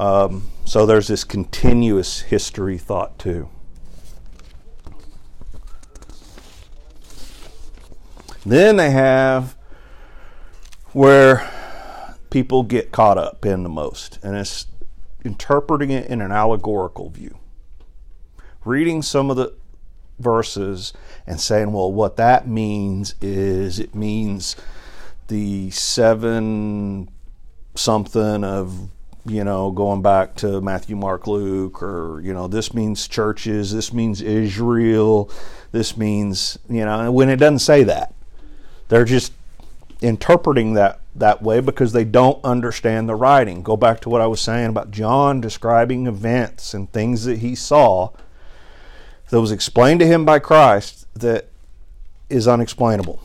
Um, 0.00 0.48
so 0.64 0.86
there's 0.86 1.08
this 1.08 1.24
continuous 1.24 2.20
history 2.20 2.78
thought 2.78 3.18
too. 3.18 3.50
Then 8.46 8.78
they 8.78 8.92
have 8.92 9.56
where 10.92 11.50
people 12.30 12.62
get 12.62 12.92
caught 12.92 13.18
up 13.18 13.44
in 13.44 13.62
the 13.62 13.68
most, 13.68 14.18
and 14.22 14.34
it's 14.38 14.68
interpreting 15.22 15.90
it 15.90 16.06
in 16.06 16.22
an 16.22 16.32
allegorical 16.32 17.10
view. 17.10 17.36
Reading 18.64 19.02
some 19.02 19.28
of 19.28 19.36
the 19.36 19.54
verses 20.18 20.94
and 21.26 21.38
saying, 21.38 21.74
well, 21.74 21.92
what 21.92 22.16
that 22.16 22.48
means 22.48 23.16
is 23.20 23.78
it 23.78 23.94
means 23.94 24.56
the 25.28 25.70
seven 25.70 27.10
something 27.74 28.42
of 28.42 28.88
you 29.26 29.44
know, 29.44 29.70
going 29.70 30.02
back 30.02 30.34
to 30.36 30.60
Matthew, 30.60 30.96
Mark, 30.96 31.26
Luke, 31.26 31.82
or, 31.82 32.20
you 32.22 32.32
know, 32.32 32.48
this 32.48 32.72
means 32.72 33.06
churches, 33.06 33.72
this 33.72 33.92
means 33.92 34.22
Israel, 34.22 35.30
this 35.72 35.96
means, 35.96 36.58
you 36.68 36.84
know, 36.84 37.12
when 37.12 37.28
it 37.28 37.36
doesn't 37.36 37.58
say 37.60 37.82
that. 37.84 38.14
They're 38.88 39.04
just 39.04 39.32
interpreting 40.02 40.74
that 40.74 41.00
that 41.14 41.42
way 41.42 41.60
because 41.60 41.92
they 41.92 42.04
don't 42.04 42.42
understand 42.44 43.08
the 43.08 43.14
writing. 43.14 43.62
Go 43.62 43.76
back 43.76 44.00
to 44.00 44.08
what 44.08 44.20
I 44.20 44.26
was 44.26 44.40
saying 44.40 44.68
about 44.70 44.90
John 44.90 45.40
describing 45.40 46.06
events 46.06 46.72
and 46.72 46.90
things 46.90 47.24
that 47.24 47.38
he 47.38 47.54
saw 47.54 48.10
that 49.28 49.40
was 49.40 49.52
explained 49.52 50.00
to 50.00 50.06
him 50.06 50.24
by 50.24 50.38
Christ 50.38 51.06
that 51.14 51.48
is 52.28 52.46
unexplainable. 52.48 53.22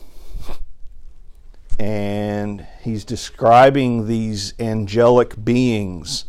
And 1.78 2.66
he's 2.82 3.04
describing 3.04 4.06
these 4.06 4.54
angelic 4.58 5.44
beings 5.44 6.24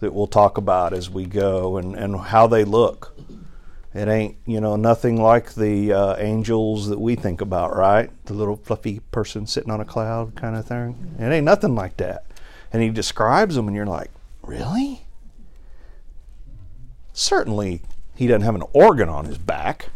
that 0.00 0.12
we'll 0.12 0.26
talk 0.26 0.58
about 0.58 0.92
as 0.92 1.08
we 1.08 1.26
go 1.26 1.76
and, 1.76 1.94
and 1.94 2.18
how 2.18 2.46
they 2.46 2.64
look. 2.64 3.16
It 3.94 4.08
ain't, 4.08 4.36
you 4.44 4.60
know, 4.60 4.74
nothing 4.74 5.22
like 5.22 5.54
the 5.54 5.92
uh, 5.92 6.16
angels 6.16 6.88
that 6.88 7.00
we 7.00 7.14
think 7.14 7.40
about, 7.40 7.76
right? 7.76 8.10
The 8.26 8.34
little 8.34 8.56
fluffy 8.56 9.00
person 9.12 9.46
sitting 9.46 9.70
on 9.70 9.80
a 9.80 9.84
cloud 9.84 10.34
kind 10.34 10.56
of 10.56 10.66
thing. 10.66 11.14
It 11.18 11.30
ain't 11.30 11.44
nothing 11.44 11.76
like 11.76 11.96
that. 11.98 12.24
And 12.72 12.82
he 12.82 12.90
describes 12.90 13.54
them, 13.54 13.68
and 13.68 13.76
you're 13.76 13.86
like, 13.86 14.10
really? 14.42 15.06
Certainly, 17.12 17.82
he 18.16 18.26
doesn't 18.26 18.42
have 18.42 18.56
an 18.56 18.64
organ 18.72 19.08
on 19.08 19.26
his 19.26 19.38
back 19.38 19.90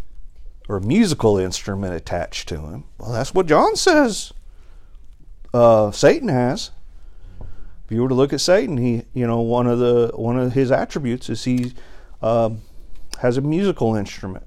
or 0.68 0.76
a 0.76 0.80
musical 0.80 1.36
instrument 1.36 1.94
attached 1.94 2.48
to 2.48 2.60
him. 2.60 2.84
Well, 2.98 3.10
that's 3.10 3.34
what 3.34 3.46
John 3.46 3.74
says. 3.74 4.32
Uh, 5.58 5.90
Satan 5.90 6.28
has. 6.28 6.70
If 7.40 7.92
you 7.92 8.02
were 8.02 8.08
to 8.08 8.14
look 8.14 8.32
at 8.32 8.40
Satan, 8.40 8.76
he, 8.76 9.02
you 9.14 9.26
know, 9.26 9.40
one 9.40 9.66
of 9.66 9.78
the 9.78 10.12
one 10.14 10.38
of 10.38 10.52
his 10.52 10.70
attributes 10.70 11.28
is 11.28 11.44
he. 11.44 11.72
Uh, 12.22 12.50
has 13.18 13.36
a 13.36 13.40
musical 13.40 13.94
instrument 13.94 14.46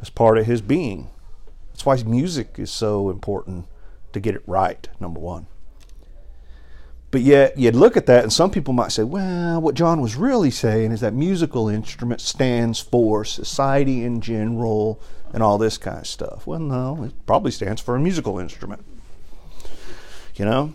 as 0.00 0.10
part 0.10 0.38
of 0.38 0.46
his 0.46 0.60
being. 0.60 1.10
That's 1.70 1.86
why 1.86 1.96
music 2.02 2.56
is 2.58 2.70
so 2.70 3.10
important 3.10 3.66
to 4.12 4.20
get 4.20 4.34
it 4.34 4.42
right, 4.46 4.88
number 5.00 5.20
one. 5.20 5.46
But 7.10 7.20
yet, 7.20 7.56
you'd 7.56 7.76
look 7.76 7.96
at 7.96 8.06
that, 8.06 8.24
and 8.24 8.32
some 8.32 8.50
people 8.50 8.74
might 8.74 8.90
say, 8.90 9.04
well, 9.04 9.60
what 9.60 9.76
John 9.76 10.00
was 10.00 10.16
really 10.16 10.50
saying 10.50 10.90
is 10.90 11.00
that 11.00 11.14
musical 11.14 11.68
instrument 11.68 12.20
stands 12.20 12.80
for 12.80 13.24
society 13.24 14.04
in 14.04 14.20
general 14.20 15.00
and 15.32 15.42
all 15.42 15.58
this 15.58 15.78
kind 15.78 15.98
of 15.98 16.06
stuff. 16.08 16.46
Well, 16.46 16.58
no, 16.58 17.04
it 17.04 17.26
probably 17.26 17.52
stands 17.52 17.80
for 17.80 17.94
a 17.94 18.00
musical 18.00 18.40
instrument. 18.40 18.84
You 20.34 20.44
know? 20.44 20.74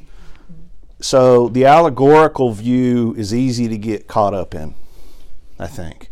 So 1.01 1.47
the 1.47 1.65
allegorical 1.65 2.51
view 2.51 3.13
is 3.17 3.33
easy 3.33 3.67
to 3.69 3.77
get 3.77 4.07
caught 4.07 4.33
up 4.33 4.53
in, 4.53 4.75
I 5.57 5.67
think. 5.67 6.11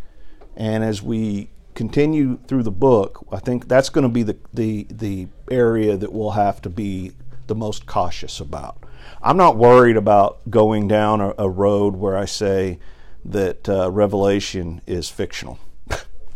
And 0.56 0.84
as 0.84 1.02
we 1.02 1.50
continue 1.76 2.40
through 2.48 2.64
the 2.64 2.72
book, 2.72 3.26
I 3.32 3.40
think 3.40 3.68
that's 3.68 3.90
going 3.90 4.04
to 4.04 4.10
be 4.10 4.24
the, 4.24 4.38
the, 4.54 4.88
the 4.90 5.28
area 5.52 5.98
that 5.98 6.12
we'll 6.12 6.32
have 6.32 6.62
to 6.64 6.70
be 6.70 7.12
the 7.48 7.56
most 7.56 7.86
cautious 7.86 8.40
about. 8.40 8.78
I'm 9.22 9.38
not 9.38 9.58
worried 9.58 9.98
about 9.98 10.50
going 10.50 10.88
down 10.88 11.22
a, 11.22 11.34
a 11.38 11.50
road 11.50 11.96
where 11.96 12.18
I 12.18 12.26
say 12.26 12.80
that 13.26 13.68
uh, 13.68 13.92
Revelation 13.92 14.82
is 14.88 15.10
fictional. 15.10 15.60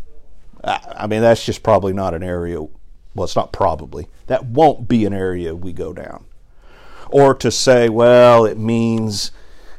I 0.64 1.06
mean, 1.06 1.22
that's 1.22 1.44
just 1.44 1.62
probably 1.62 1.92
not 1.92 2.14
an 2.14 2.22
area, 2.22 2.60
well, 2.60 3.24
it's 3.24 3.36
not 3.36 3.52
probably, 3.52 4.08
that 4.26 4.44
won't 4.44 4.88
be 4.88 5.04
an 5.06 5.12
area 5.12 5.54
we 5.54 5.72
go 5.72 5.92
down. 5.92 6.26
Or 7.12 7.34
to 7.34 7.50
say, 7.50 7.88
well, 7.88 8.44
it 8.44 8.58
means 8.58 9.30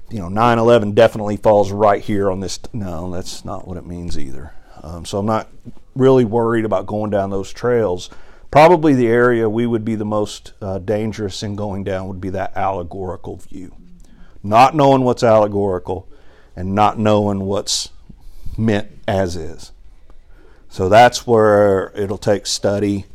you 0.10 0.20
know 0.20 0.30
9/11 0.30 0.94
definitely 0.94 1.38
falls 1.38 1.72
right 1.72 2.02
here 2.02 2.30
on 2.30 2.40
this. 2.40 2.60
No, 2.72 3.12
that's 3.12 3.44
not 3.44 3.68
what 3.68 3.78
it 3.78 3.86
means 3.86 4.18
either. 4.18 4.54
Um, 4.82 5.06
so 5.06 5.18
I'm 5.18 5.26
not 5.26 5.50
really 5.96 6.26
worried 6.26 6.66
about 6.66 6.86
going 6.86 7.12
down 7.12 7.30
those 7.30 7.52
trails. 7.52 8.10
Probably 8.52 8.94
the 8.94 9.08
area 9.08 9.50
we 9.50 9.66
would 9.66 9.84
be 9.84 9.96
the 9.96 10.06
most 10.06 10.54
uh, 10.62 10.78
dangerous 10.78 11.42
in 11.42 11.56
going 11.56 11.84
down 11.84 12.08
would 12.08 12.22
be 12.22 12.30
that 12.30 12.56
allegorical 12.56 13.38
view, 13.38 13.76
not 14.44 14.76
knowing 14.76 15.04
what's 15.04 15.24
allegorical 15.24 16.08
and 16.56 16.76
not 16.76 17.00
knowing 17.00 17.42
what's 17.42 17.90
meant 18.58 18.92
as 19.08 19.36
is. 19.36 19.72
So 20.70 20.90
that's 20.90 21.26
where 21.26 21.92
it'll 21.96 22.18
take 22.18 22.46
study 22.46 23.06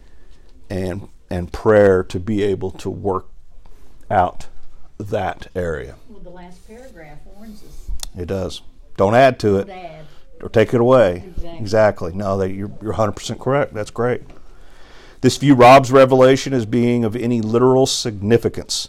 and 0.70 1.08
and 1.30 1.52
prayer 1.52 2.02
to 2.02 2.18
be 2.18 2.42
able 2.42 2.70
to 2.70 2.90
work 2.90 3.26
out 4.10 4.46
that 4.98 5.48
area. 5.54 5.96
Well, 6.08 6.20
the 6.20 6.30
last 6.30 6.66
paragraph 6.66 7.18
warns 7.36 7.62
us. 7.62 7.90
It 8.16 8.26
does. 8.26 8.62
Don't 8.96 9.14
add 9.14 9.38
to 9.40 9.58
it 9.58 9.66
Don't 9.68 9.76
add. 9.78 10.06
or 10.42 10.48
take 10.48 10.74
it 10.74 10.80
away. 10.80 11.22
Exactly. 11.26 11.58
Exactly. 11.58 12.12
No, 12.14 12.36
that 12.38 12.50
you're, 12.52 12.70
you're 12.82 12.94
100% 12.94 13.38
correct. 13.38 13.74
That's 13.74 13.90
great. 13.90 14.22
This 15.20 15.36
view 15.36 15.54
robs 15.54 15.90
Revelation 15.92 16.52
as 16.52 16.66
being 16.66 17.04
of 17.04 17.16
any 17.16 17.40
literal 17.40 17.86
significance, 17.86 18.88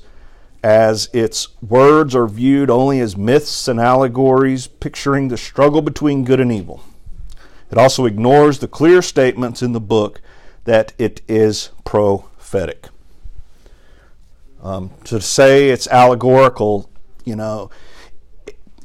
as 0.63 1.09
its 1.13 1.47
words 1.61 2.15
are 2.15 2.27
viewed 2.27 2.69
only 2.69 2.99
as 2.99 3.17
myths 3.17 3.67
and 3.67 3.79
allegories 3.79 4.67
picturing 4.67 5.27
the 5.27 5.37
struggle 5.37 5.81
between 5.81 6.23
good 6.25 6.39
and 6.39 6.51
evil. 6.51 6.83
It 7.71 7.77
also 7.77 8.05
ignores 8.05 8.59
the 8.59 8.67
clear 8.67 9.01
statements 9.01 9.61
in 9.61 9.73
the 9.73 9.79
book 9.79 10.21
that 10.65 10.93
it 10.97 11.21
is 11.27 11.69
prophetic. 11.85 12.87
Um, 14.61 14.91
to 15.05 15.21
say 15.21 15.69
it's 15.69 15.87
allegorical, 15.87 16.89
you 17.23 17.35
know, 17.35 17.69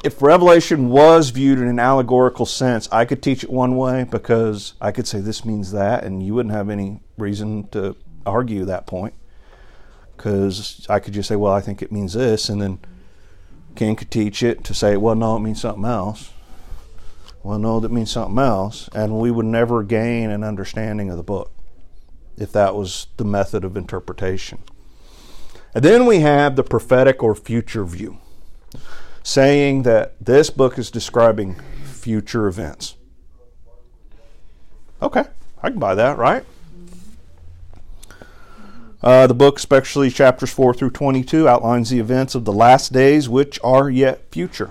if 0.05 0.21
Revelation 0.21 0.91
was 0.91 1.31
viewed 1.31 1.59
in 1.59 1.67
an 1.67 1.81
allegorical 1.81 2.47
sense, 2.47 2.89
I 2.93 3.07
could 3.07 3.23
teach 3.23 3.43
it 3.43 3.51
one 3.51 3.75
way 3.77 4.05
because 4.05 4.75
I 4.81 4.93
could 4.93 5.09
say 5.09 5.19
this 5.21 5.45
means 5.45 5.73
that, 5.73 6.05
and 6.05 6.23
you 6.23 6.35
wouldn't 6.35 6.55
have 6.55 6.69
any 6.69 7.01
reason 7.17 7.69
to 7.69 7.97
argue 8.27 8.67
that 8.67 8.87
point. 8.87 9.15
Because 10.17 10.87
I 10.89 11.01
could 11.01 11.15
just 11.15 11.29
say, 11.29 11.37
well, 11.37 11.53
I 11.53 11.61
think 11.61 11.83
it 11.83 11.91
means 11.91 12.13
this, 12.13 12.49
and 12.49 12.61
then 12.61 12.79
Ken 13.75 13.97
could 13.97 14.11
teach 14.11 14.43
it 14.43 14.63
to 14.65 14.75
say, 14.75 14.97
well, 14.97 15.15
no, 15.15 15.37
it 15.37 15.41
means 15.41 15.63
something 15.63 15.85
else. 15.85 16.33
Well, 17.43 17.59
no, 17.59 17.81
that 17.81 17.91
means 17.91 18.13
something 18.13 18.39
else, 18.39 18.89
and 18.95 19.19
we 19.19 19.31
would 19.31 19.47
never 19.47 19.83
gain 19.83 20.31
an 20.31 20.45
understanding 20.45 21.11
of 21.11 21.17
the 21.17 21.23
book 21.23 21.51
if 22.37 22.53
that 22.53 22.75
was 22.75 23.07
the 23.17 23.25
method 23.25 23.65
of 23.65 23.77
interpretation. 23.77 24.63
And 25.75 25.85
then 25.85 26.07
we 26.07 26.21
have 26.21 26.55
the 26.55 26.63
prophetic 26.63 27.23
or 27.23 27.35
future 27.35 27.85
view, 27.85 28.19
saying 29.23 29.83
that 29.83 30.15
this 30.25 30.49
book 30.49 30.79
is 30.79 30.91
describing 30.91 31.57
future 31.85 32.47
events. 32.47 32.95
Okay, 35.03 35.25
I 35.63 35.71
can 35.71 35.81
buy 35.81 35.97
that, 35.97 36.17
right? 36.17 36.45
Uh, 39.03 39.27
the 39.27 39.35
book, 39.35 39.59
especially 39.59 40.09
chapters 40.11 40.51
4 40.51 40.73
through 40.73 40.91
22, 40.91 41.47
outlines 41.47 41.91
the 41.91 41.99
events 41.99 42.35
of 42.35 42.45
the 42.47 42.53
last 42.53 42.93
days 42.93 43.29
which 43.29 43.59
are 43.63 43.91
yet 43.91 44.31
future. 44.31 44.71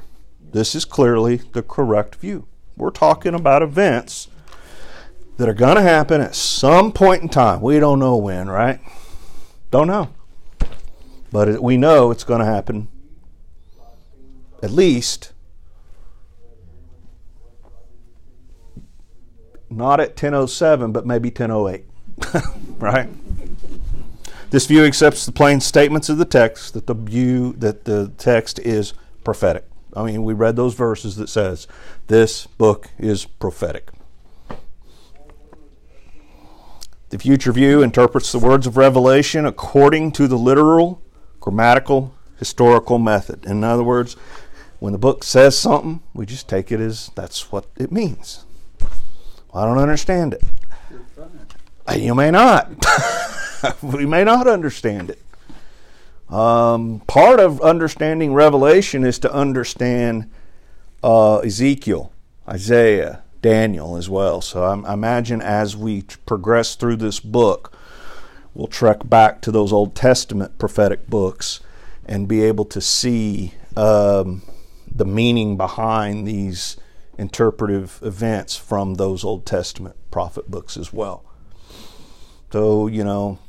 This 0.53 0.73
is 0.73 0.85
clearly 0.85 1.35
the 1.35 1.61
correct 1.61 2.15
view. 2.15 2.47
We're 2.75 2.89
talking 2.89 3.35
about 3.35 3.61
events 3.61 4.29
that 5.37 5.49
are 5.49 5.53
going 5.53 5.75
to 5.75 5.81
happen 5.81 6.21
at 6.21 6.33
some 6.33 6.91
point 6.91 7.21
in 7.21 7.29
time. 7.29 7.61
We 7.61 7.79
don't 7.79 7.99
know 7.99 8.15
when, 8.15 8.49
right? 8.49 8.79
Don't 9.69 9.87
know. 9.87 10.09
But 11.33 11.63
we 11.63 11.77
know 11.77 12.11
it's 12.11 12.23
going 12.23 12.41
to 12.41 12.45
happen. 12.45 12.89
At 14.61 14.69
least 14.69 15.33
not 19.67 19.99
at 19.99 20.09
1007 20.09 20.91
but 20.91 21.03
maybe 21.03 21.29
1008 21.29 21.85
right? 22.77 23.09
This 24.51 24.67
view 24.67 24.85
accepts 24.85 25.25
the 25.25 25.31
plain 25.31 25.59
statements 25.59 26.09
of 26.09 26.19
the 26.19 26.25
text 26.25 26.75
that 26.75 26.85
the 26.85 26.93
view 26.93 27.53
that 27.53 27.85
the 27.85 28.13
text 28.19 28.59
is 28.59 28.93
prophetic. 29.23 29.65
I 29.95 30.03
mean 30.03 30.23
we 30.23 30.35
read 30.35 30.55
those 30.55 30.75
verses 30.75 31.15
that 31.15 31.29
says 31.29 31.67
this 32.05 32.45
book 32.45 32.91
is 32.99 33.25
prophetic. 33.25 33.89
The 37.09 37.17
future 37.17 37.51
view 37.51 37.81
interprets 37.81 38.31
the 38.31 38.37
words 38.37 38.67
of 38.67 38.77
revelation 38.77 39.47
according 39.47 40.11
to 40.11 40.27
the 40.27 40.37
literal 40.37 41.01
grammatical 41.43 42.15
historical 42.39 42.97
method. 42.97 43.43
In 43.45 43.65
other 43.65 43.83
words 43.83 44.15
when 44.79 44.93
the 44.93 44.99
book 44.99 45.25
says 45.25 45.57
something 45.57 45.99
we 46.13 46.25
just 46.25 46.47
take 46.47 46.71
it 46.71 46.79
as 46.79 47.11
that's 47.15 47.51
what 47.51 47.65
it 47.75 47.91
means. 47.91 48.45
Well, 49.53 49.63
i 49.63 49.65
don't 49.65 49.77
understand 49.77 50.33
it. 50.33 50.43
You 51.99 52.15
may 52.15 52.31
not. 52.31 52.71
We 53.81 54.05
may 54.05 54.25
not 54.25 54.45
understand 54.45 55.09
it. 55.09 55.21
Um, 56.29 57.01
part 57.07 57.39
of 57.39 57.61
understanding 57.61 58.33
revelation 58.33 59.05
is 59.05 59.19
to 59.19 59.33
understand 59.33 60.29
uh, 61.01 61.37
ezekiel 61.37 62.11
isaiah 62.47 63.21
daniel 63.41 63.95
as 63.95 64.09
well. 64.09 64.41
So 64.41 64.63
I, 64.63 64.77
I 64.81 64.93
imagine 64.93 65.41
as 65.41 65.77
we 65.77 66.03
progress 66.25 66.75
through 66.75 66.97
this 66.97 67.21
book 67.21 67.73
we'll 68.53 68.67
trek 68.67 69.07
back 69.09 69.41
to 69.41 69.51
those 69.51 69.73
Old 69.73 69.95
Testament 69.95 70.57
prophetic 70.57 71.07
books 71.07 71.59
and 72.05 72.27
be 72.27 72.43
able 72.43 72.65
to 72.65 72.81
see 72.81 73.53
um, 73.75 74.41
the 74.93 75.05
meaning 75.05 75.57
behind 75.57 76.27
these 76.27 76.77
interpretive 77.17 77.99
events 78.01 78.55
from 78.55 78.95
those 78.95 79.23
Old 79.23 79.45
Testament 79.45 79.95
prophet 80.11 80.49
books 80.49 80.77
as 80.77 80.91
well. 80.91 81.23
So, 82.51 82.87
you 82.87 83.03
know, 83.03 83.39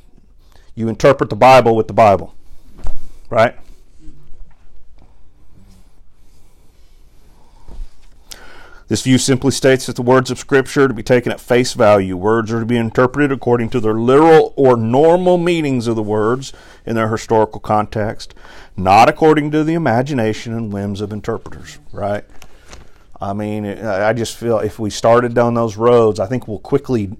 you 0.73 0.87
interpret 0.89 1.29
the 1.29 1.35
Bible 1.35 1.75
with 1.75 1.87
the 1.87 1.93
Bible, 1.93 2.33
right? 3.29 3.55
This 8.87 9.01
view 9.01 9.17
simply 9.17 9.49
states 9.49 9.87
that 9.87 9.95
the 9.95 10.03
words 10.03 10.29
of 10.29 10.37
Scripture 10.37 10.83
are 10.83 10.87
to 10.87 10.93
be 10.93 11.01
taken 11.01 11.31
at 11.31 11.39
face 11.39 11.73
value. 11.73 12.15
Words 12.15 12.53
are 12.53 12.59
to 12.59 12.67
be 12.67 12.77
interpreted 12.77 13.31
according 13.31 13.69
to 13.69 13.79
their 13.79 13.95
literal 13.95 14.53
or 14.55 14.77
normal 14.77 15.39
meanings 15.39 15.87
of 15.87 15.95
the 15.95 16.03
words 16.03 16.53
in 16.85 16.95
their 16.95 17.09
historical 17.09 17.59
context, 17.59 18.35
not 18.77 19.09
according 19.09 19.49
to 19.51 19.63
the 19.63 19.73
imagination 19.73 20.53
and 20.53 20.71
whims 20.71 21.01
of 21.01 21.11
interpreters, 21.11 21.79
right? 21.91 22.25
I 23.19 23.33
mean, 23.33 23.65
I 23.65 24.13
just 24.13 24.37
feel 24.37 24.59
if 24.59 24.77
we 24.77 24.91
started 24.91 25.33
down 25.33 25.55
those 25.55 25.77
roads, 25.77 26.19
I 26.19 26.27
think 26.27 26.47
we'll 26.47 26.59
quickly 26.59 27.11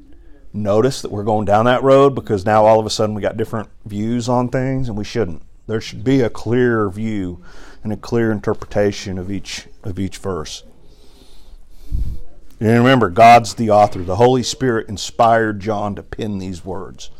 notice 0.53 1.01
that 1.01 1.11
we're 1.11 1.23
going 1.23 1.45
down 1.45 1.65
that 1.65 1.81
road 1.81 2.13
because 2.13 2.45
now 2.45 2.65
all 2.65 2.79
of 2.79 2.85
a 2.85 2.91
sudden 2.91 3.15
we 3.15 3.23
got 3.23 3.37
different 3.37 3.69
views 3.85 4.29
on 4.29 4.49
things 4.49 4.87
and 4.87 4.95
we 4.95 5.03
shouldn't. 5.03 5.41
There 5.65 5.81
should 5.81 6.03
be 6.03 6.21
a 6.21 6.29
clear 6.29 6.87
view 6.91 7.43
and 7.83 7.91
a 7.91 7.97
clear 7.97 8.31
interpretation 8.31 9.17
of 9.17 9.31
each 9.31 9.67
of 9.83 9.97
each 9.97 10.19
verse. 10.19 10.63
And 12.59 12.69
remember, 12.69 13.09
God's 13.09 13.55
the 13.55 13.69
author. 13.69 14.01
The 14.01 14.15
Holy 14.15 14.43
Spirit 14.43 14.87
inspired 14.87 15.59
John 15.59 15.95
to 15.95 16.03
pen 16.03 16.37
these 16.37 16.63
words. 16.63 17.11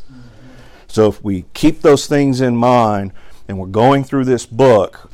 So 0.88 1.08
if 1.10 1.22
we 1.24 1.46
keep 1.54 1.82
those 1.82 2.08
things 2.08 2.40
in 2.40 2.56
mind 2.56 3.12
and 3.48 3.60
we're 3.60 3.68
going 3.68 4.06
through 4.06 4.26
this 4.26 4.46
book, 4.46 5.12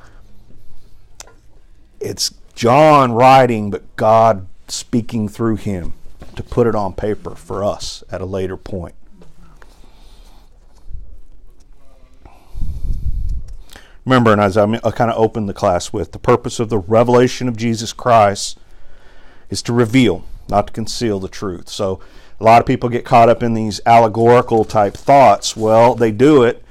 it's 1.99 2.35
John 2.53 3.13
writing, 3.13 3.71
but 3.71 3.95
God 3.95 4.47
speaking 4.67 5.27
through 5.27 5.55
him 5.55 5.93
to 6.35 6.43
put 6.43 6.67
it 6.67 6.75
on 6.75 6.93
paper 6.93 7.35
for 7.35 7.63
us 7.63 8.03
at 8.11 8.21
a 8.21 8.25
later 8.25 8.57
point. 8.57 8.95
Remember, 14.05 14.31
and 14.31 14.41
as 14.41 14.57
I 14.57 14.65
kind 14.91 15.11
of 15.11 15.17
opened 15.17 15.49
the 15.49 15.53
class 15.53 15.91
with, 15.91 16.11
the 16.11 16.19
purpose 16.19 16.59
of 16.59 16.69
the 16.69 16.79
revelation 16.79 17.47
of 17.47 17.57
Jesus 17.57 17.93
Christ 17.93 18.57
is 19.51 19.61
to 19.63 19.73
reveal, 19.73 20.25
not 20.49 20.67
to 20.67 20.73
conceal 20.73 21.19
the 21.19 21.27
truth. 21.27 21.69
So 21.69 21.99
a 22.39 22.43
lot 22.43 22.59
of 22.59 22.65
people 22.65 22.89
get 22.89 23.05
caught 23.05 23.29
up 23.29 23.43
in 23.43 23.53
these 23.53 23.79
allegorical 23.85 24.65
type 24.65 24.95
thoughts. 24.95 25.55
Well, 25.55 25.93
they 25.93 26.11
do 26.11 26.41
it. 26.41 26.63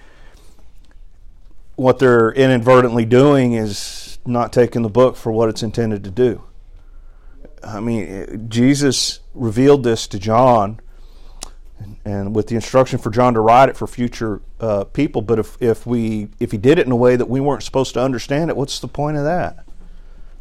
What 1.76 2.00
they're 2.00 2.32
inadvertently 2.32 3.04
doing 3.04 3.52
is 3.52 4.18
not 4.26 4.52
taking 4.52 4.82
the 4.82 4.88
book 4.88 5.16
for 5.16 5.30
what 5.30 5.48
it's 5.48 5.62
intended 5.62 6.02
to 6.04 6.10
do. 6.10 6.42
I 7.62 7.80
mean, 7.80 8.46
Jesus 8.48 9.20
revealed 9.34 9.84
this 9.84 10.06
to 10.08 10.18
John, 10.18 10.80
and 12.04 12.34
with 12.34 12.48
the 12.48 12.54
instruction 12.54 12.98
for 12.98 13.10
John 13.10 13.34
to 13.34 13.40
write 13.40 13.68
it 13.68 13.76
for 13.76 13.86
future 13.86 14.40
uh, 14.60 14.84
people. 14.84 15.22
But 15.22 15.38
if, 15.38 15.56
if 15.60 15.86
we 15.86 16.28
if 16.38 16.52
he 16.52 16.58
did 16.58 16.78
it 16.78 16.86
in 16.86 16.92
a 16.92 16.96
way 16.96 17.16
that 17.16 17.28
we 17.28 17.40
weren't 17.40 17.62
supposed 17.62 17.94
to 17.94 18.02
understand 18.02 18.50
it, 18.50 18.56
what's 18.56 18.80
the 18.80 18.88
point 18.88 19.16
of 19.16 19.24
that, 19.24 19.64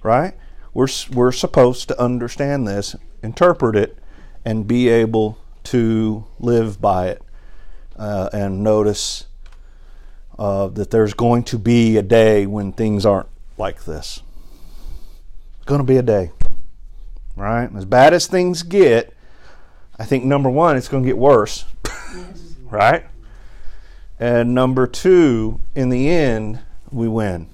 right? 0.02 0.34
We're, 0.74 0.88
we're 1.12 1.32
supposed 1.32 1.88
to 1.88 2.02
understand 2.02 2.68
this, 2.68 2.96
interpret 3.24 3.76
it, 3.76 3.98
and 4.46 4.68
be 4.68 4.90
able 4.90 5.38
to 5.66 6.26
live 6.40 6.80
by 6.80 7.08
it 7.08 7.22
uh, 7.98 8.30
and 8.32 8.64
notice 8.64 9.26
uh, 10.38 10.68
that 10.68 10.90
there's 10.90 11.14
going 11.14 11.44
to 11.44 11.60
be 11.60 11.98
a 11.98 12.02
day 12.02 12.46
when 12.46 12.72
things 12.72 13.06
aren't 13.06 13.28
like 13.58 13.84
this. 13.84 14.22
It's 15.58 15.66
going 15.66 15.80
to 15.80 15.86
be 15.86 15.98
a 15.98 16.02
day, 16.02 16.32
right? 17.36 17.70
As 17.76 17.86
bad 17.86 18.14
as 18.14 18.26
things 18.26 18.64
get, 18.64 19.14
I 20.00 20.06
think 20.06 20.24
number 20.24 20.50
one, 20.50 20.78
it's 20.78 20.88
going 20.88 21.04
to 21.04 21.08
get 21.08 21.18
worse, 21.18 21.66
yes. 21.86 22.56
right? 22.70 23.06
And 24.18 24.56
number 24.56 24.88
two, 24.88 25.60
in 25.76 25.90
the 25.90 26.10
end, 26.10 26.60
we 26.90 27.08
win. 27.08 27.48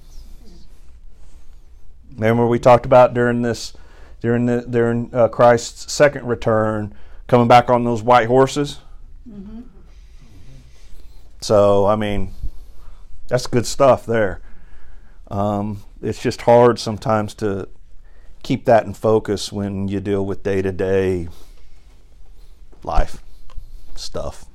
Remember 2.16 2.46
we 2.46 2.58
talked 2.58 2.86
about 2.86 3.14
during 3.14 3.42
this, 3.42 3.74
during 4.20 4.46
the 4.46 4.62
during 4.62 5.14
uh, 5.14 5.28
Christ's 5.28 5.92
second 5.92 6.26
return, 6.26 6.94
coming 7.28 7.46
back 7.46 7.70
on 7.70 7.84
those 7.84 8.02
white 8.02 8.26
horses. 8.26 8.80
Mm-hmm. 9.28 9.60
So 11.40 11.86
I 11.86 11.94
mean, 11.94 12.32
that's 13.28 13.46
good 13.46 13.66
stuff 13.66 14.04
there. 14.06 14.40
Um, 15.28 15.82
it's 16.02 16.20
just 16.20 16.42
hard 16.42 16.78
sometimes 16.78 17.34
to 17.34 17.68
keep 18.42 18.64
that 18.64 18.86
in 18.86 18.94
focus 18.94 19.52
when 19.52 19.88
you 19.88 20.00
deal 20.00 20.24
with 20.24 20.42
day 20.42 20.62
to 20.62 20.72
day 20.72 21.28
life 22.82 23.22
stuff. 23.96 24.46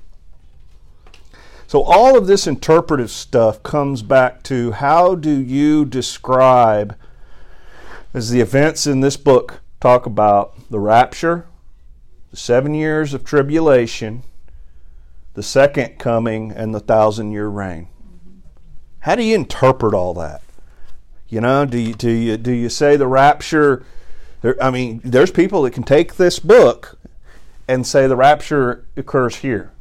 So, 1.68 1.84
all 1.84 2.18
of 2.18 2.28
this 2.28 2.48
interpretive 2.48 3.10
stuff 3.10 3.64
comes 3.64 4.02
back 4.02 4.44
to 4.44 4.72
how 4.72 5.16
do 5.16 5.30
you 5.30 5.86
describe 5.86 6.98
as 8.14 8.30
the 8.30 8.42
events 8.42 8.86
in 8.86 9.00
this 9.00 9.18
book 9.18 9.62
talk 9.80 10.06
about 10.06 10.70
the 10.70 10.80
rapture, 10.80 11.46
the 12.30 12.38
seven 12.38 12.74
years 12.74 13.14
of 13.14 13.24
tribulation, 13.24 14.24
the 15.34 15.44
second 15.44 15.98
coming, 15.98 16.52
and 16.52 16.74
the 16.74 16.80
thousand 16.80 17.32
year 17.32 17.48
reign. 17.48 17.88
How 19.00 19.16
do 19.16 19.24
you 19.24 19.36
interpret 19.36 19.94
all 19.94 20.14
that? 20.16 20.42
You 21.30 21.42
know, 21.42 21.66
do 21.66 21.78
you, 21.78 21.94
do 21.94 22.10
you, 22.10 22.38
do 22.38 22.52
you 22.52 22.70
say 22.70 22.98
the 22.98 23.08
rapture? 23.08 23.86
There, 24.42 24.62
I 24.62 24.70
mean, 24.70 25.00
there's 25.04 25.32
people 25.32 25.62
that 25.64 25.72
can 25.72 25.84
take 25.84 26.16
this 26.16 26.40
book 26.40 27.00
and 27.68 27.88
say 27.88 28.08
the 28.08 28.18
rapture 28.18 28.86
occurs 28.98 29.38
here 29.38 29.72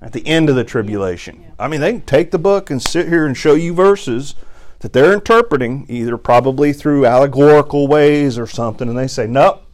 at 0.00 0.12
the 0.12 0.26
end 0.26 0.48
of 0.48 0.56
the 0.56 0.64
tribulation. 0.64 1.52
I 1.58 1.68
mean, 1.68 1.80
they 1.80 1.92
can 1.92 2.00
take 2.02 2.30
the 2.30 2.38
book 2.38 2.70
and 2.70 2.80
sit 2.80 3.08
here 3.08 3.26
and 3.26 3.36
show 3.36 3.54
you 3.54 3.74
verses 3.74 4.34
that 4.80 4.92
they're 4.92 5.12
interpreting, 5.12 5.86
either 5.88 6.16
probably 6.16 6.72
through 6.72 7.04
allegorical 7.04 7.88
ways 7.88 8.38
or 8.38 8.46
something, 8.46 8.88
and 8.88 8.96
they 8.96 9.08
say, 9.08 9.26
nope, 9.26 9.64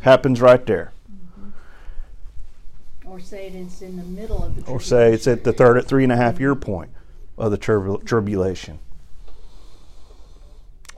happens 0.00 0.40
right 0.40 0.64
there. 0.66 0.92
Mm-hmm. 1.10 3.08
Or 3.08 3.20
say 3.20 3.48
it's 3.48 3.82
in 3.82 3.96
the 3.96 4.04
middle 4.04 4.42
of 4.42 4.64
the 4.64 4.70
Or 4.70 4.80
say 4.80 5.12
it's 5.12 5.26
at 5.26 5.44
the 5.44 5.52
third, 5.52 5.76
at 5.76 5.86
three 5.86 6.02
and 6.02 6.12
a 6.12 6.16
half 6.16 6.40
year 6.40 6.54
point 6.54 6.90
of 7.36 7.50
the 7.50 7.58
tribulation. 7.58 8.78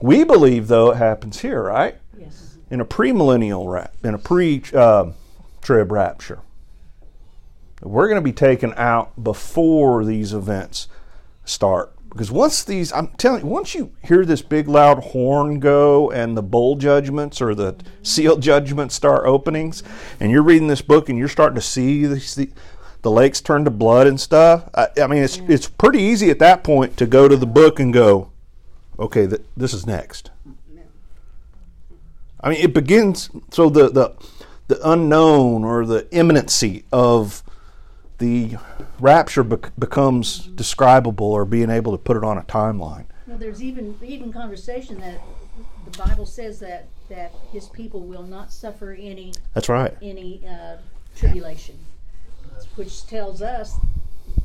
We 0.01 0.23
believe, 0.23 0.67
though, 0.67 0.91
it 0.91 0.97
happens 0.97 1.41
here, 1.41 1.63
right? 1.63 1.95
Yes. 2.17 2.57
In 2.69 2.79
a 2.79 2.85
premillennial 2.85 3.69
rap, 3.69 3.93
in 4.03 4.13
a 4.13 4.17
pre 4.17 4.63
uh, 4.73 5.11
trib 5.61 5.91
rapture. 5.91 6.39
We're 7.81 8.07
going 8.07 8.21
to 8.21 8.21
be 8.21 8.33
taken 8.33 8.73
out 8.75 9.21
before 9.21 10.05
these 10.05 10.33
events 10.33 10.87
start. 11.45 11.93
Because 12.09 12.31
once 12.31 12.63
these, 12.63 12.91
I'm 12.91 13.07
telling 13.17 13.41
you, 13.41 13.47
once 13.47 13.75
you 13.75 13.91
hear 14.03 14.25
this 14.25 14.41
big 14.41 14.67
loud 14.67 15.03
horn 15.03 15.59
go 15.59 16.09
and 16.09 16.35
the 16.35 16.41
bowl 16.41 16.75
judgments 16.75 17.41
or 17.41 17.53
the 17.53 17.75
seal 18.01 18.37
judgments 18.39 18.95
start 18.95 19.25
openings, 19.25 19.83
and 20.19 20.31
you're 20.31 20.43
reading 20.43 20.67
this 20.67 20.81
book 20.81 21.09
and 21.09 21.17
you're 21.17 21.27
starting 21.27 21.55
to 21.55 21.61
see 21.61 22.05
the, 22.05 22.49
the 23.03 23.11
lakes 23.11 23.41
turn 23.41 23.63
to 23.65 23.71
blood 23.71 24.07
and 24.07 24.19
stuff, 24.19 24.69
I, 24.73 24.87
I 25.01 25.07
mean, 25.07 25.23
it's, 25.23 25.37
it's 25.47 25.67
pretty 25.67 25.99
easy 25.99 26.29
at 26.29 26.39
that 26.39 26.63
point 26.63 26.97
to 26.97 27.05
go 27.05 27.27
to 27.27 27.37
the 27.37 27.45
book 27.45 27.79
and 27.79 27.93
go, 27.93 28.31
okay, 28.97 29.27
th- 29.27 29.41
this 29.55 29.73
is 29.73 29.85
next. 29.85 30.31
I 32.41 32.49
mean, 32.49 32.61
it 32.61 32.73
begins, 32.73 33.29
so 33.51 33.69
the, 33.69 33.89
the, 33.89 34.15
the 34.67 34.89
unknown 34.89 35.63
or 35.63 35.85
the 35.85 36.07
imminency 36.11 36.85
of 36.91 37.43
the 38.19 38.57
rapture 38.99 39.43
becomes 39.43 40.39
describable 40.39 41.27
or 41.27 41.45
being 41.45 41.69
able 41.69 41.93
to 41.93 41.97
put 41.97 42.15
it 42.15 42.23
on 42.23 42.37
a 42.37 42.43
timeline. 42.43 43.05
Well, 43.25 43.37
there's 43.37 43.63
even 43.63 43.97
even 44.03 44.31
conversation 44.31 44.99
that 44.99 45.21
the 45.85 45.97
Bible 45.97 46.25
says 46.25 46.59
that 46.59 46.87
that 47.09 47.33
His 47.51 47.67
people 47.67 48.01
will 48.01 48.23
not 48.23 48.51
suffer 48.51 48.91
any. 48.99 49.33
That's 49.53 49.69
right. 49.69 49.95
Any 50.01 50.41
uh, 50.47 50.77
tribulation, 51.15 51.77
which 52.75 53.07
tells 53.07 53.41
us 53.41 53.75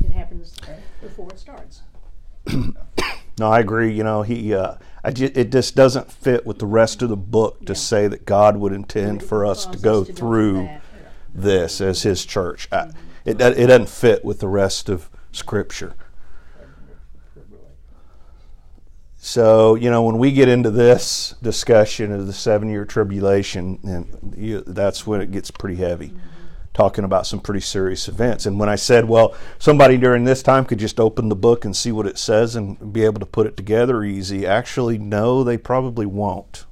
it 0.05 0.11
happens 0.11 0.57
before 1.03 1.29
it 1.31 1.39
starts. 1.39 1.83
no, 2.53 3.51
I 3.51 3.61
agree. 3.61 3.93
You 3.93 4.05
know, 4.05 4.23
he. 4.23 4.55
Uh, 4.55 4.77
I 5.03 5.11
ju- 5.11 5.33
it 5.35 5.51
just 5.51 5.75
doesn't 5.75 6.11
fit 6.11 6.47
with 6.47 6.59
the 6.59 6.67
rest 6.67 7.03
of 7.03 7.09
the 7.09 7.17
book 7.17 7.61
to 7.67 7.73
yeah. 7.73 7.79
say 7.79 8.09
that 8.09 8.25
God 8.25 8.57
would 8.57 8.73
intend 8.73 9.23
for 9.23 9.45
us 9.45 9.67
to 9.67 9.79
go 9.79 10.05
to 10.05 10.13
through 10.13 10.69
this 11.35 11.81
as 11.81 12.03
His 12.03 12.25
church. 12.25 12.69
Mm-hmm. 12.71 12.97
I, 12.97 13.01
it, 13.25 13.41
it 13.41 13.67
doesn't 13.67 13.89
fit 13.89 14.25
with 14.25 14.41
the 14.41 14.49
rest 14.49 14.89
of 14.89 15.09
Scripture. 15.33 15.95
So, 19.17 19.75
you 19.75 19.91
know, 19.91 20.03
when 20.03 20.19
we 20.19 20.33
get 20.33 20.49
into 20.49 20.71
this 20.71 21.35
discussion 21.43 22.13
of 22.13 22.27
the 22.27 22.33
seven 22.35 22.69
year 22.69 22.85
tribulation, 22.85 23.79
and 23.83 24.35
you, 24.37 24.61
that's 24.67 25.07
when 25.07 25.23
it 25.23 25.31
gets 25.31 25.51
pretty 25.51 25.77
heavy. 25.77 26.13
talking 26.75 27.05
about 27.05 27.27
some 27.27 27.41
pretty 27.41 27.61
serious 27.61 28.09
events. 28.09 28.45
And 28.45 28.59
when 28.59 28.69
I 28.69 28.75
said, 28.75 29.07
well, 29.07 29.35
somebody 29.59 29.97
during 29.97 30.25
this 30.25 30.43
time 30.43 30.65
could 30.65 30.81
just 30.81 30.99
open 31.01 31.29
the 31.29 31.37
book 31.37 31.65
and 31.65 31.75
see 31.75 31.93
what 31.93 32.07
it 32.07 32.19
says 32.19 32.57
and 32.57 32.93
be 32.93 33.05
able 33.05 33.21
to 33.21 33.27
put 33.27 33.47
it 33.47 33.57
together 33.57 34.03
easy, 34.03 34.45
actually, 34.45 34.99
no, 34.99 35.45
they 35.45 35.57
probably 35.57 36.05
won't. 36.05 36.67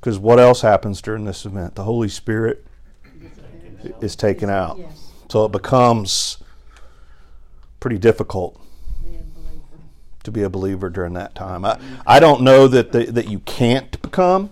Because 0.00 0.18
what 0.18 0.40
else 0.40 0.62
happens 0.62 1.00
during 1.02 1.26
this 1.26 1.44
event? 1.44 1.76
The 1.76 1.84
Holy 1.84 2.08
Spirit 2.08 2.66
is 4.00 4.16
taken 4.16 4.50
out. 4.50 4.78
Yes, 4.78 5.12
So 5.28 5.44
it 5.44 5.52
becomes 5.52 6.38
pretty 7.80 7.98
difficult 7.98 8.60
to 10.24 10.30
be 10.30 10.42
a 10.42 10.48
believer 10.48 10.88
during 10.88 11.14
that 11.14 11.34
time. 11.34 11.64
I, 11.64 11.78
I 12.06 12.20
don't 12.20 12.42
know 12.42 12.68
that 12.68 12.92
the, 12.92 13.06
that 13.06 13.28
you 13.28 13.40
can't 13.40 14.00
become. 14.02 14.50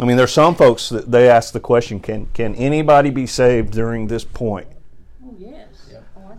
I 0.00 0.04
mean, 0.04 0.16
there's 0.16 0.32
some 0.32 0.54
folks 0.54 0.88
that 0.88 1.10
they 1.10 1.28
ask 1.28 1.52
the 1.52 1.60
question, 1.60 2.00
can 2.00 2.26
can 2.32 2.54
anybody 2.56 3.10
be 3.10 3.26
saved 3.26 3.72
during 3.72 4.08
this 4.08 4.24
point? 4.24 4.66
Oh, 5.24 5.34
yes. 5.38 5.68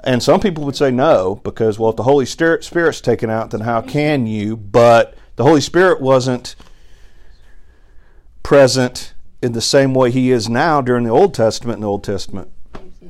And 0.03 0.21
some 0.21 0.39
people 0.39 0.65
would 0.65 0.75
say 0.75 0.91
no 0.91 1.35
because 1.43 1.79
well, 1.79 1.91
if 1.91 1.95
the 1.95 2.03
Holy 2.03 2.25
Spirit 2.25 2.63
Spirit's 2.63 2.99
taken 2.99 3.29
out, 3.29 3.51
then 3.51 3.61
how 3.61 3.81
can 3.81 4.25
you? 4.27 4.57
But 4.57 5.15
the 5.35 5.43
Holy 5.43 5.61
Spirit 5.61 6.01
wasn't 6.01 6.55
present 8.41 9.12
in 9.43 9.51
the 9.51 9.61
same 9.61 9.93
way 9.93 10.09
He 10.09 10.31
is 10.31 10.47
now 10.49 10.81
during 10.81 11.03
the 11.03 11.09
Old 11.09 11.33
Testament. 11.33 11.77
And 11.77 11.83
the 11.83 11.87
Old 11.87 12.03
Testament 12.03 12.49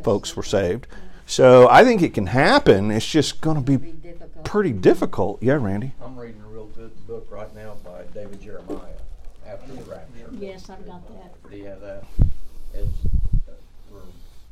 folks 0.04 0.36
were 0.36 0.44
saved. 0.44 0.88
So 1.26 1.70
I 1.70 1.84
think 1.84 2.02
it 2.02 2.14
can 2.14 2.28
happen. 2.28 2.92
It's 2.92 3.08
just 3.10 3.40
going 3.40 3.56
to 3.56 3.62
be 3.62 3.78
Be 3.78 4.14
pretty 4.44 4.74
difficult. 4.74 5.42
Yeah, 5.42 5.54
Randy. 5.54 5.94
I'm 6.04 6.18
reading 6.18 6.42
a 6.44 6.48
real 6.50 6.66
good 6.68 6.92
book 7.08 7.28
right 7.32 7.54
now 7.56 7.76
by 7.86 8.02
David 8.14 8.42
Jeremiah, 8.42 8.78
After 9.48 9.72
the 9.74 9.84
Rapture. 9.84 10.30
Yes, 10.34 10.70
I've 10.70 10.86
got 10.86 11.08
that. 11.08 11.50
Do 11.50 11.56
you 11.58 11.66
have 11.66 11.80
that? 11.82 12.04
It's, 12.74 12.88
uh, 13.48 13.52
where 13.92 14.02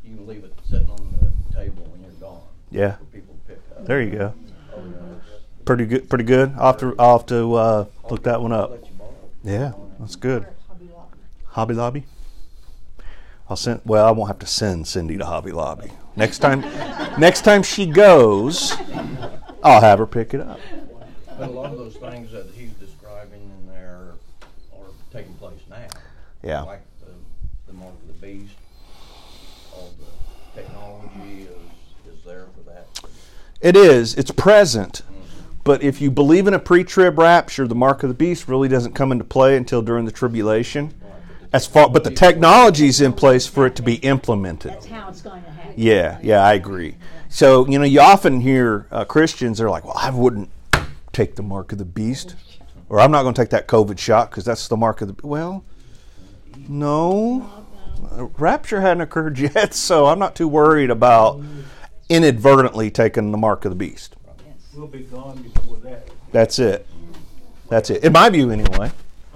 you 0.05 0.15
can 0.15 0.27
leave 0.27 0.43
it 0.43 0.53
sitting 0.69 0.89
on 0.89 1.13
the 1.19 1.55
table 1.55 1.83
when 1.91 2.01
you're 2.03 2.11
gone 2.21 2.41
Yeah, 2.69 2.95
for 2.97 3.03
people 3.05 3.33
to 3.35 3.53
pick 3.53 3.59
up. 3.75 3.85
there 3.85 4.01
you 4.01 4.11
go. 4.11 4.33
Oh, 4.73 4.77
yeah, 4.77 4.85
it's- 5.17 5.41
Pretty 5.65 5.85
good. 5.85 6.09
Pretty 6.09 6.23
good. 6.23 6.53
I'll 6.57 6.67
have 6.71 6.77
to, 6.79 6.95
I'll 6.97 7.17
have 7.19 7.27
to 7.27 7.53
uh, 7.55 7.85
look 8.09 8.23
that 8.23 8.41
one 8.41 8.51
up. 8.51 8.71
let 8.71 8.85
you 8.85 8.91
borrow 8.97 9.09
it. 9.11 9.49
Yeah, 9.49 9.71
that's 9.99 10.15
good. 10.15 10.45
Hobby 11.51 11.73
Lobby. 11.73 12.05
I'll 13.49 13.57
send. 13.57 13.81
Well, 13.83 14.05
I 14.05 14.11
won't 14.11 14.29
have 14.29 14.39
to 14.39 14.45
send 14.45 14.87
Cindy 14.87 15.17
to 15.17 15.25
Hobby 15.25 15.51
Lobby 15.51 15.91
next 16.15 16.39
time. 16.39 16.61
next 17.19 17.41
time 17.41 17.63
she 17.63 17.85
goes, 17.85 18.75
I'll 19.61 19.81
have 19.81 19.99
her 19.99 20.07
pick 20.07 20.33
it 20.33 20.39
up. 20.39 20.59
But 21.37 21.49
a 21.49 21.51
lot 21.51 21.71
of 21.71 21.77
those 21.77 21.95
things 21.95 22.31
that 22.31 22.47
he's 22.55 22.71
describing 22.73 23.41
in 23.41 23.67
there 23.67 24.13
are 24.73 24.85
taking 25.11 25.33
place 25.33 25.59
now. 25.69 25.87
Yeah. 26.41 26.61
Like 26.61 26.83
the, 27.01 27.11
the 27.67 27.73
mark 27.73 27.93
of 27.93 28.07
the 28.07 28.25
beast, 28.25 28.55
all 29.73 29.91
the 29.99 30.61
technology 30.61 31.47
is, 31.47 32.13
is 32.15 32.23
there 32.23 32.45
for 32.55 32.69
that. 32.69 32.87
It 33.59 33.75
is. 33.75 34.15
It's 34.15 34.31
present. 34.31 35.01
But 35.63 35.83
if 35.83 36.01
you 36.01 36.09
believe 36.09 36.47
in 36.47 36.53
a 36.53 36.59
pre-trib 36.59 37.19
rapture, 37.19 37.67
the 37.67 37.75
mark 37.75 38.01
of 38.01 38.09
the 38.09 38.15
beast 38.15 38.47
really 38.47 38.67
doesn't 38.67 38.93
come 38.93 39.11
into 39.11 39.23
play 39.23 39.55
until 39.57 39.81
during 39.81 40.05
the 40.05 40.11
tribulation. 40.11 40.93
As 41.53 41.67
far, 41.67 41.89
but 41.89 42.03
the 42.03 42.11
technology's 42.11 43.01
in 43.01 43.11
place 43.11 43.45
for 43.45 43.65
it 43.65 43.75
to 43.75 43.81
be 43.81 43.95
implemented. 43.95 44.71
That's 44.71 44.85
how 44.85 45.09
it's 45.09 45.21
going 45.21 45.43
to 45.43 45.49
happen. 45.51 45.73
Yeah, 45.75 46.17
yeah, 46.23 46.45
I 46.45 46.53
agree. 46.53 46.95
So 47.27 47.67
you 47.67 47.77
know, 47.77 47.85
you 47.85 47.99
often 47.99 48.39
hear 48.39 48.87
uh, 48.91 49.03
Christians 49.05 49.57
they're 49.57 49.69
like, 49.69 49.83
"Well, 49.83 49.97
I 49.97 50.11
wouldn't 50.11 50.49
take 51.11 51.35
the 51.35 51.43
mark 51.43 51.71
of 51.73 51.77
the 51.77 51.85
beast, 51.85 52.35
or 52.87 52.99
I'm 53.01 53.11
not 53.11 53.23
going 53.23 53.33
to 53.33 53.41
take 53.41 53.49
that 53.49 53.67
COVID 53.67 53.97
shot 53.97 54.29
because 54.29 54.45
that's 54.45 54.67
the 54.69 54.77
mark 54.77 55.01
of 55.01 55.09
the." 55.09 55.27
Well, 55.27 55.65
no, 56.69 57.49
rapture 58.37 58.81
hadn't 58.81 59.01
occurred 59.01 59.37
yet, 59.55 59.73
so 59.73 60.05
I'm 60.05 60.19
not 60.19 60.35
too 60.35 60.47
worried 60.47 60.89
about 60.89 61.41
inadvertently 62.09 62.91
taking 62.91 63.31
the 63.31 63.37
mark 63.37 63.65
of 63.65 63.71
the 63.71 63.75
beast. 63.75 64.15
We'll 64.73 64.87
be 64.87 64.99
gone 64.99 65.41
before 65.41 65.77
that. 65.77 66.07
That's 66.31 66.59
it. 66.59 66.87
That's 67.67 67.89
it. 67.89 68.03
In 68.03 68.13
my 68.13 68.29
view, 68.29 68.51
anyway. 68.51 68.91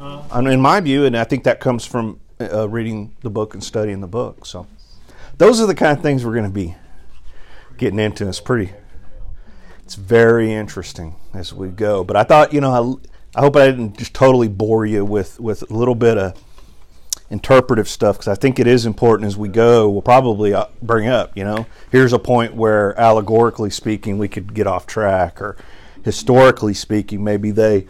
I 0.05 0.41
mean, 0.41 0.53
in 0.53 0.61
my 0.61 0.79
view, 0.81 1.05
and 1.05 1.17
I 1.17 1.23
think 1.23 1.45
that 1.45 1.59
comes 1.59 1.85
from 1.85 2.19
uh, 2.39 2.69
reading 2.69 3.15
the 3.21 3.29
book 3.29 3.53
and 3.53 3.63
studying 3.63 4.01
the 4.01 4.07
book. 4.07 4.45
So, 4.45 4.67
those 5.37 5.59
are 5.61 5.65
the 5.65 5.75
kind 5.75 5.97
of 5.97 6.03
things 6.03 6.23
we're 6.23 6.33
going 6.33 6.45
to 6.45 6.49
be 6.49 6.75
getting 7.77 7.99
into. 7.99 8.27
It's 8.27 8.39
pretty. 8.39 8.71
It's 9.83 9.95
very 9.95 10.53
interesting 10.53 11.15
as 11.33 11.53
we 11.53 11.69
go. 11.69 12.03
But 12.03 12.17
I 12.17 12.23
thought, 12.23 12.53
you 12.53 12.61
know, 12.61 12.99
I, 13.35 13.39
I 13.39 13.41
hope 13.41 13.55
I 13.55 13.67
didn't 13.67 13.97
just 13.97 14.13
totally 14.13 14.47
bore 14.47 14.85
you 14.85 15.05
with 15.05 15.39
with 15.39 15.69
a 15.69 15.73
little 15.73 15.95
bit 15.95 16.17
of 16.17 16.43
interpretive 17.29 17.89
stuff 17.89 18.17
because 18.17 18.27
I 18.27 18.35
think 18.35 18.59
it 18.59 18.67
is 18.67 18.85
important 18.85 19.27
as 19.27 19.37
we 19.37 19.49
go. 19.49 19.89
We'll 19.89 20.01
probably 20.01 20.53
uh, 20.53 20.65
bring 20.81 21.07
up, 21.07 21.35
you 21.35 21.43
know, 21.43 21.65
here's 21.91 22.13
a 22.13 22.19
point 22.19 22.53
where 22.55 22.99
allegorically 22.99 23.69
speaking 23.69 24.17
we 24.17 24.27
could 24.27 24.53
get 24.53 24.67
off 24.67 24.85
track, 24.85 25.41
or 25.41 25.57
historically 26.03 26.73
speaking, 26.73 27.23
maybe 27.23 27.51
they 27.51 27.87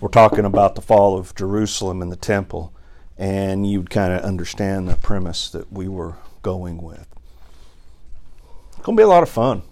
were 0.00 0.08
talking 0.08 0.44
about 0.44 0.74
the 0.74 0.82
fall 0.82 1.18
of 1.18 1.34
Jerusalem 1.34 2.02
and 2.02 2.12
the 2.12 2.16
temple, 2.16 2.72
and 3.16 3.68
you'd 3.68 3.90
kind 3.90 4.12
of 4.12 4.22
understand 4.22 4.88
the 4.88 4.96
premise 4.96 5.50
that 5.50 5.72
we 5.72 5.88
were 5.88 6.16
going 6.42 6.82
with. 6.82 7.06
It's 8.76 8.84
gonna 8.86 8.96
be 8.96 9.02
a 9.02 9.08
lot 9.08 9.22
of 9.22 9.28
fun. 9.28 9.62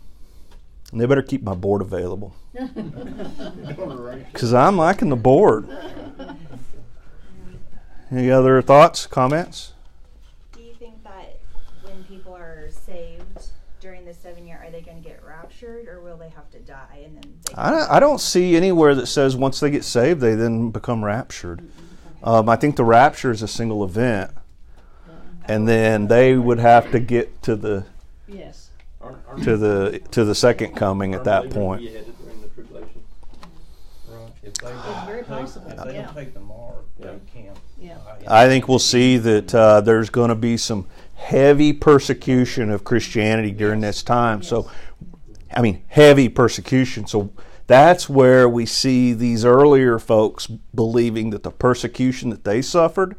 And 0.92 1.00
they 1.00 1.06
better 1.06 1.22
keep 1.22 1.42
my 1.42 1.54
board 1.54 1.82
available. 1.82 2.34
Because 4.32 4.52
I'm 4.52 4.76
liking 4.76 5.08
the 5.08 5.16
board. 5.16 5.68
Any 8.10 8.30
other 8.30 8.60
thoughts, 8.62 9.06
comments? 9.06 9.72
Do 10.52 10.62
you 10.62 10.74
think 10.74 11.02
that 11.04 11.40
when 11.82 12.04
people 12.04 12.34
are 12.34 12.70
saved 12.70 13.48
during 13.80 14.04
the 14.04 14.14
seven 14.14 14.46
year, 14.46 14.60
are 14.62 14.70
they 14.70 14.80
going 14.82 15.02
to 15.02 15.08
get 15.08 15.22
raptured 15.26 15.88
or 15.88 16.00
will 16.00 16.16
they 16.16 16.28
have 16.28 16.50
to 16.50 16.58
die 16.60 17.00
and 17.04 17.16
then 17.16 17.34
they 17.44 17.45
I, 17.56 17.96
I 17.96 18.00
don't 18.00 18.20
see 18.20 18.56
anywhere 18.56 18.94
that 18.94 19.06
says 19.06 19.34
once 19.36 19.60
they 19.60 19.70
get 19.70 19.84
saved, 19.84 20.20
they 20.20 20.34
then 20.34 20.70
become 20.70 21.04
raptured. 21.04 21.62
Um, 22.22 22.48
I 22.48 22.56
think 22.56 22.76
the 22.76 22.84
rapture 22.84 23.30
is 23.30 23.42
a 23.42 23.48
single 23.48 23.84
event, 23.84 24.30
and 25.46 25.66
then 25.68 26.08
they 26.08 26.36
would 26.36 26.58
have 26.58 26.90
to 26.92 27.00
get 27.00 27.40
to 27.42 27.56
the 27.56 27.84
Yes. 28.28 28.70
Aren't- 29.00 29.18
aren't- 29.28 29.44
to 29.44 29.56
the 29.56 30.00
to 30.10 30.24
the 30.24 30.34
second 30.34 30.74
coming 30.74 31.14
at 31.14 31.24
that 31.24 31.50
point. 31.50 31.82
be 31.82 31.88
during 31.88 32.40
the 32.42 32.48
tribulation? 32.48 33.00
Right. 34.10 34.30
If 34.42 34.54
they 34.54 34.68
It's 34.72 35.06
very 35.06 35.22
possible, 35.22 35.70
if 35.70 35.84
they 35.84 35.94
yeah. 35.94 36.02
don't 36.06 36.14
take 36.14 36.34
the 36.34 36.40
mark, 36.40 36.84
they 36.98 37.18
can't. 37.32 37.56
Yeah. 37.80 37.96
I 38.26 38.46
think 38.48 38.66
we'll 38.68 38.78
see 38.80 39.18
that 39.18 39.54
uh, 39.54 39.80
there's 39.80 40.10
going 40.10 40.30
to 40.30 40.34
be 40.34 40.56
some 40.56 40.86
heavy 41.14 41.72
persecution 41.72 42.70
of 42.70 42.82
Christianity 42.84 43.52
during 43.52 43.80
this 43.80 44.02
time. 44.02 44.42
So, 44.42 44.68
I 45.56 45.62
mean, 45.62 45.82
heavy 45.88 46.28
persecution. 46.28 47.06
So 47.06 47.32
that's 47.66 48.08
where 48.08 48.48
we 48.48 48.66
see 48.66 49.12
these 49.14 49.44
earlier 49.44 49.98
folks 49.98 50.46
believing 50.46 51.30
that 51.30 51.42
the 51.42 51.50
persecution 51.50 52.30
that 52.30 52.44
they 52.44 52.62
suffered 52.62 53.16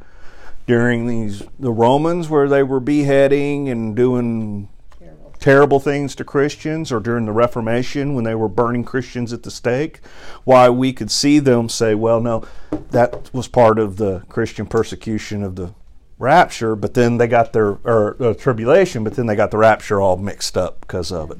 during 0.68 1.08
these 1.08 1.44
the 1.60 1.72
Romans, 1.72 2.30
where 2.30 2.48
they 2.48 2.62
were 2.62 2.80
beheading 2.80 3.70
and 3.70 3.96
doing 3.96 4.70
Terrible. 5.00 5.34
terrible 5.40 5.80
things 5.80 6.14
to 6.16 6.24
Christians, 6.24 6.92
or 6.92 7.00
during 7.00 7.26
the 7.26 7.32
Reformation 7.32 8.14
when 8.14 8.24
they 8.24 8.36
were 8.36 8.50
burning 8.50 8.84
Christians 8.84 9.34
at 9.34 9.44
the 9.44 9.52
stake, 9.52 10.02
why 10.44 10.70
we 10.70 10.94
could 10.94 11.10
see 11.10 11.40
them 11.40 11.70
say, 11.70 11.96
well, 11.96 12.22
no, 12.22 12.46
that 12.92 13.34
was 13.34 13.48
part 13.48 13.80
of 13.80 13.98
the 13.98 14.24
Christian 14.30 14.68
persecution 14.68 15.42
of 15.42 15.56
the 15.56 15.74
rapture, 16.20 16.76
but 16.76 16.94
then 16.94 17.18
they 17.18 17.28
got 17.28 17.54
their, 17.54 17.78
or 17.84 18.36
tribulation, 18.38 19.04
but 19.04 19.16
then 19.16 19.26
they 19.26 19.36
got 19.36 19.52
the 19.52 19.58
rapture 19.58 20.02
all 20.02 20.18
mixed 20.18 20.58
up 20.58 20.82
because 20.82 21.12
of 21.12 21.32
it. 21.32 21.38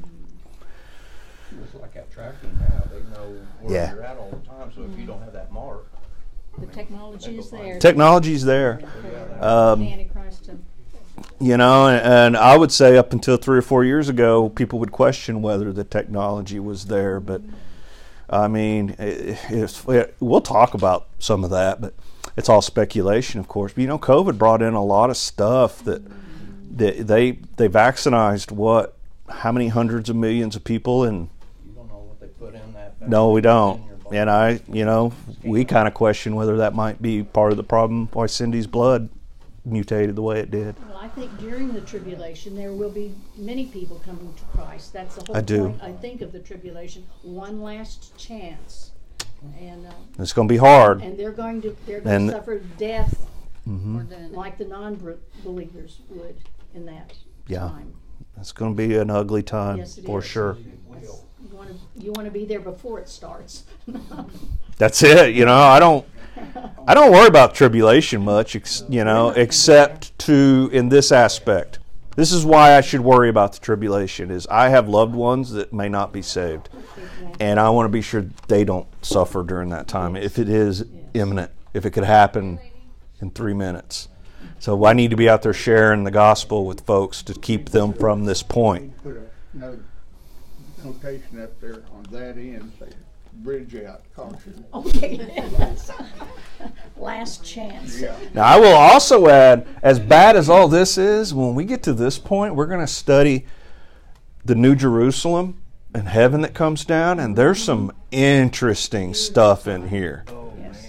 It's 1.62 1.74
like 1.74 1.92
that 1.94 2.10
tracking 2.10 2.56
now. 2.60 2.84
They 2.90 3.02
know 3.10 3.36
where 3.68 3.84
Yeah. 3.84 3.94
you're 3.94 4.02
at 4.04 4.16
all 4.18 4.30
the 4.30 4.48
time. 4.48 4.72
So 4.74 4.82
if 4.92 4.98
you 4.98 5.06
don't 5.06 5.20
have 5.22 5.32
that 5.32 5.52
mark, 5.52 5.86
The 6.58 6.66
technology 6.66 7.38
is 7.38 7.50
there. 7.50 7.78
Technology's 7.78 8.44
there. 8.44 8.80
Um, 9.40 9.80
The 9.80 9.92
Antichrist 9.92 10.44
to 10.46 10.58
you 11.40 11.56
know 11.56 11.86
and, 11.88 12.04
and 12.04 12.36
i 12.36 12.56
would 12.56 12.70
say 12.72 12.96
up 12.96 13.12
until 13.12 13.36
three 13.36 13.58
or 13.58 13.62
four 13.62 13.84
years 13.84 14.08
ago 14.08 14.48
people 14.48 14.78
would 14.78 14.90
question 14.92 15.40
whether 15.42 15.72
the 15.72 15.84
technology 15.84 16.58
was 16.60 16.86
there 16.86 17.18
but 17.20 17.40
i 18.30 18.46
mean 18.48 18.90
it, 18.98 19.38
it's, 19.48 19.84
we'll 20.20 20.40
talk 20.40 20.74
about 20.74 21.06
some 21.18 21.44
of 21.44 21.50
that 21.50 21.80
but 21.80 21.94
it's 22.36 22.48
all 22.48 22.62
speculation 22.62 23.38
of 23.40 23.46
course 23.48 23.72
but 23.72 23.80
you 23.82 23.86
know 23.86 23.98
covid 23.98 24.36
brought 24.38 24.62
in 24.62 24.74
a 24.74 24.84
lot 24.84 25.10
of 25.10 25.16
stuff 25.16 25.82
that, 25.84 26.02
that 26.76 27.06
they 27.06 27.32
they 27.56 27.66
vaccinated 27.68 28.50
what 28.50 28.96
how 29.28 29.52
many 29.52 29.68
hundreds 29.68 30.08
of 30.08 30.16
millions 30.16 30.56
of 30.56 30.64
people 30.64 31.04
and 31.04 31.28
you 31.66 31.72
don't 31.74 31.88
know 31.88 31.98
what 32.08 32.20
they 32.20 32.26
put 32.28 32.54
in 32.54 32.72
that. 32.74 32.97
No 33.08 33.30
we 33.30 33.40
don't 33.40 33.80
in 33.80 33.86
your 33.86 33.96
body. 33.98 34.16
and 34.18 34.30
i 34.30 34.60
you 34.68 34.84
know 34.84 35.12
we 35.42 35.64
kind 35.64 35.88
of 35.88 35.94
question 35.94 36.34
whether 36.34 36.56
that 36.58 36.74
might 36.74 37.00
be 37.00 37.22
part 37.22 37.50
of 37.52 37.56
the 37.56 37.64
problem 37.64 38.08
why 38.12 38.26
cindy's 38.26 38.66
blood 38.66 39.08
mutated 39.64 40.14
the 40.16 40.22
way 40.22 40.38
it 40.40 40.50
did 40.50 40.74
Well, 40.88 40.96
I 40.98 41.08
think 41.08 41.36
during 41.38 41.72
the 41.72 41.80
tribulation, 41.82 42.56
there 42.56 42.72
will 42.72 42.90
be 42.90 43.14
many 43.36 43.66
people 43.66 44.00
coming 44.04 44.32
to 44.34 44.42
Christ. 44.56 44.92
That's 44.94 45.16
the 45.16 45.24
whole 45.26 45.36
I 45.36 45.40
do. 45.42 45.64
point, 45.68 45.82
I 45.82 45.92
think, 45.92 46.22
of 46.22 46.32
the 46.32 46.38
tribulation. 46.38 47.04
One 47.22 47.60
last 47.60 48.16
chance. 48.16 48.92
And, 49.60 49.86
uh, 49.86 49.90
it's 50.18 50.32
going 50.32 50.48
to 50.48 50.52
be 50.52 50.56
hard 50.58 51.02
and 51.02 51.18
they're 51.18 51.32
going 51.32 51.60
to, 51.62 51.76
they're 51.86 52.00
going 52.00 52.14
And- 52.16 52.28
to 52.30 52.36
suffer 52.36 52.58
death 52.78 53.26
We're 53.66 54.02
doing 54.04 54.22
it. 54.22 54.32
like 54.32 54.56
the 54.58 54.64
non-believers 54.64 56.00
would 56.10 56.36
in 56.74 56.86
that 56.86 57.12
Yeah. 57.46 57.68
time. 57.68 57.92
It's 58.40 58.52
going 58.52 58.74
to 58.74 58.76
be 58.88 58.96
an 58.96 59.10
ugly 59.10 59.42
time 59.42 59.78
Yes, 59.78 59.98
for 59.98 60.20
is. 60.20 60.24
sure. 60.26 60.56
You 61.42 61.56
want 61.56 61.68
to 61.68 62.04
you 62.04 62.12
want 62.12 62.26
to 62.26 62.32
be 62.32 62.44
there 62.44 62.60
before 62.60 62.98
it 62.98 63.08
starts. 63.08 63.64
That's 64.78 65.02
it. 65.02 65.34
You 65.34 65.44
know, 65.44 65.56
I 65.56 65.78
don't. 65.78 66.06
I 66.86 66.94
don't 66.94 67.10
worry 67.10 67.26
about 67.26 67.54
tribulation 67.54 68.24
much, 68.24 68.54
ex, 68.54 68.84
you 68.88 69.04
know, 69.04 69.30
except 69.30 70.16
to 70.20 70.70
in 70.72 70.88
this 70.88 71.10
aspect. 71.10 71.80
This 72.16 72.32
is 72.32 72.44
why 72.44 72.76
I 72.76 72.80
should 72.80 73.00
worry 73.00 73.28
about 73.28 73.52
the 73.52 73.60
tribulation. 73.60 74.30
Is 74.30 74.46
I 74.48 74.68
have 74.68 74.88
loved 74.88 75.14
ones 75.14 75.52
that 75.52 75.72
may 75.72 75.88
not 75.88 76.12
be 76.12 76.22
saved, 76.22 76.68
and 77.40 77.60
I 77.60 77.70
want 77.70 77.86
to 77.86 77.92
be 77.92 78.02
sure 78.02 78.26
they 78.48 78.64
don't 78.64 78.86
suffer 79.04 79.42
during 79.42 79.68
that 79.70 79.88
time 79.88 80.16
if 80.16 80.38
it 80.38 80.48
is 80.48 80.84
imminent, 81.14 81.52
if 81.74 81.84
it 81.86 81.90
could 81.90 82.04
happen 82.04 82.58
in 83.20 83.30
three 83.30 83.54
minutes. 83.54 84.08
So 84.58 84.84
I 84.84 84.92
need 84.92 85.10
to 85.10 85.16
be 85.16 85.28
out 85.28 85.42
there 85.42 85.52
sharing 85.52 86.04
the 86.04 86.10
gospel 86.10 86.66
with 86.66 86.80
folks 86.80 87.22
to 87.24 87.34
keep 87.34 87.70
them 87.70 87.92
from 87.92 88.24
this 88.24 88.42
point. 88.42 88.96
Put 89.02 89.16
a 89.16 89.56
note, 89.56 89.82
notation 90.84 91.42
up 91.42 91.60
there 91.60 91.82
on 91.94 92.04
that 92.10 92.36
end, 92.36 92.72
say, 92.78 92.88
bridge 93.34 93.74
out, 93.76 94.02
caution. 94.14 94.64
okay. 94.74 95.44
Last 96.96 97.44
chance. 97.44 98.00
Yeah. 98.00 98.16
Now, 98.34 98.44
I 98.44 98.58
will 98.58 98.74
also 98.74 99.28
add, 99.28 99.66
as 99.82 99.98
bad 99.98 100.36
as 100.36 100.48
all 100.48 100.68
this 100.68 100.98
is, 100.98 101.32
when 101.32 101.54
we 101.54 101.64
get 101.64 101.82
to 101.84 101.92
this 101.92 102.18
point, 102.18 102.54
we're 102.54 102.66
going 102.66 102.80
to 102.80 102.86
study 102.86 103.46
the 104.44 104.54
New 104.54 104.74
Jerusalem 104.74 105.62
and 105.94 106.08
heaven 106.08 106.40
that 106.42 106.54
comes 106.54 106.84
down, 106.84 107.20
and 107.20 107.36
there's 107.36 107.62
some 107.62 107.92
interesting 108.10 109.14
stuff 109.14 109.66
in 109.66 109.88
here. 109.88 110.24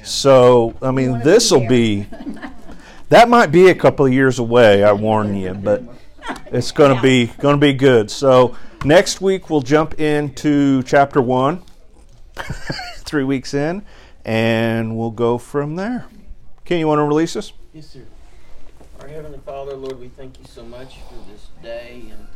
So, 0.04 0.76
I 0.82 0.92
mean, 0.92 1.20
this 1.20 1.52
will 1.52 1.68
be 1.68 2.02
be, 2.02 2.08
that 3.10 3.30
might 3.30 3.52
be 3.52 3.68
a 3.70 3.76
couple 3.76 4.06
of 4.06 4.14
years 4.14 4.40
away, 4.40 4.84
I 4.84 4.92
warn 4.94 5.36
you, 5.36 5.54
but 5.54 5.84
it's 6.48 6.72
going 6.72 6.96
to 6.96 7.02
be 7.02 7.28
going 7.28 7.56
to 7.56 7.60
be 7.60 7.74
good. 7.74 8.10
So, 8.10 8.56
next 8.86 9.22
week 9.22 9.50
we'll 9.50 9.62
jump 9.62 10.00
into 10.00 10.84
chapter 10.84 11.22
1, 11.22 11.64
3 12.98 13.24
weeks 13.24 13.54
in, 13.54 13.84
and 14.26 14.98
we'll 14.98 15.12
go 15.12 15.38
from 15.38 15.76
there. 15.76 16.06
Ken, 16.66 16.80
you 16.80 16.88
want 16.88 17.00
to 17.00 17.04
release 17.04 17.36
us? 17.36 17.54
Yes, 17.74 17.88
sir. 17.88 18.06
Our 19.02 19.08
Heavenly 19.08 19.40
Father, 19.46 19.76
Lord, 19.76 20.00
we 20.00 20.10
thank 20.10 20.38
you 20.40 20.46
so 20.46 20.64
much 20.64 20.98
for 21.10 21.16
this 21.32 21.48
day 21.64 22.04
and 22.12 22.28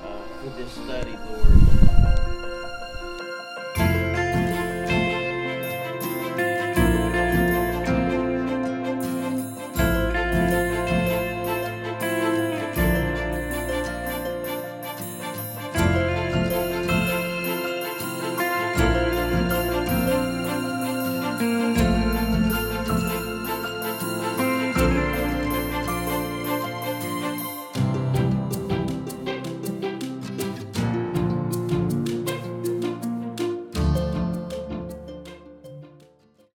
uh, 0.00 0.22
for 0.42 0.50
this 0.50 0.70
study, 0.72 1.16
Lord. 1.30 2.27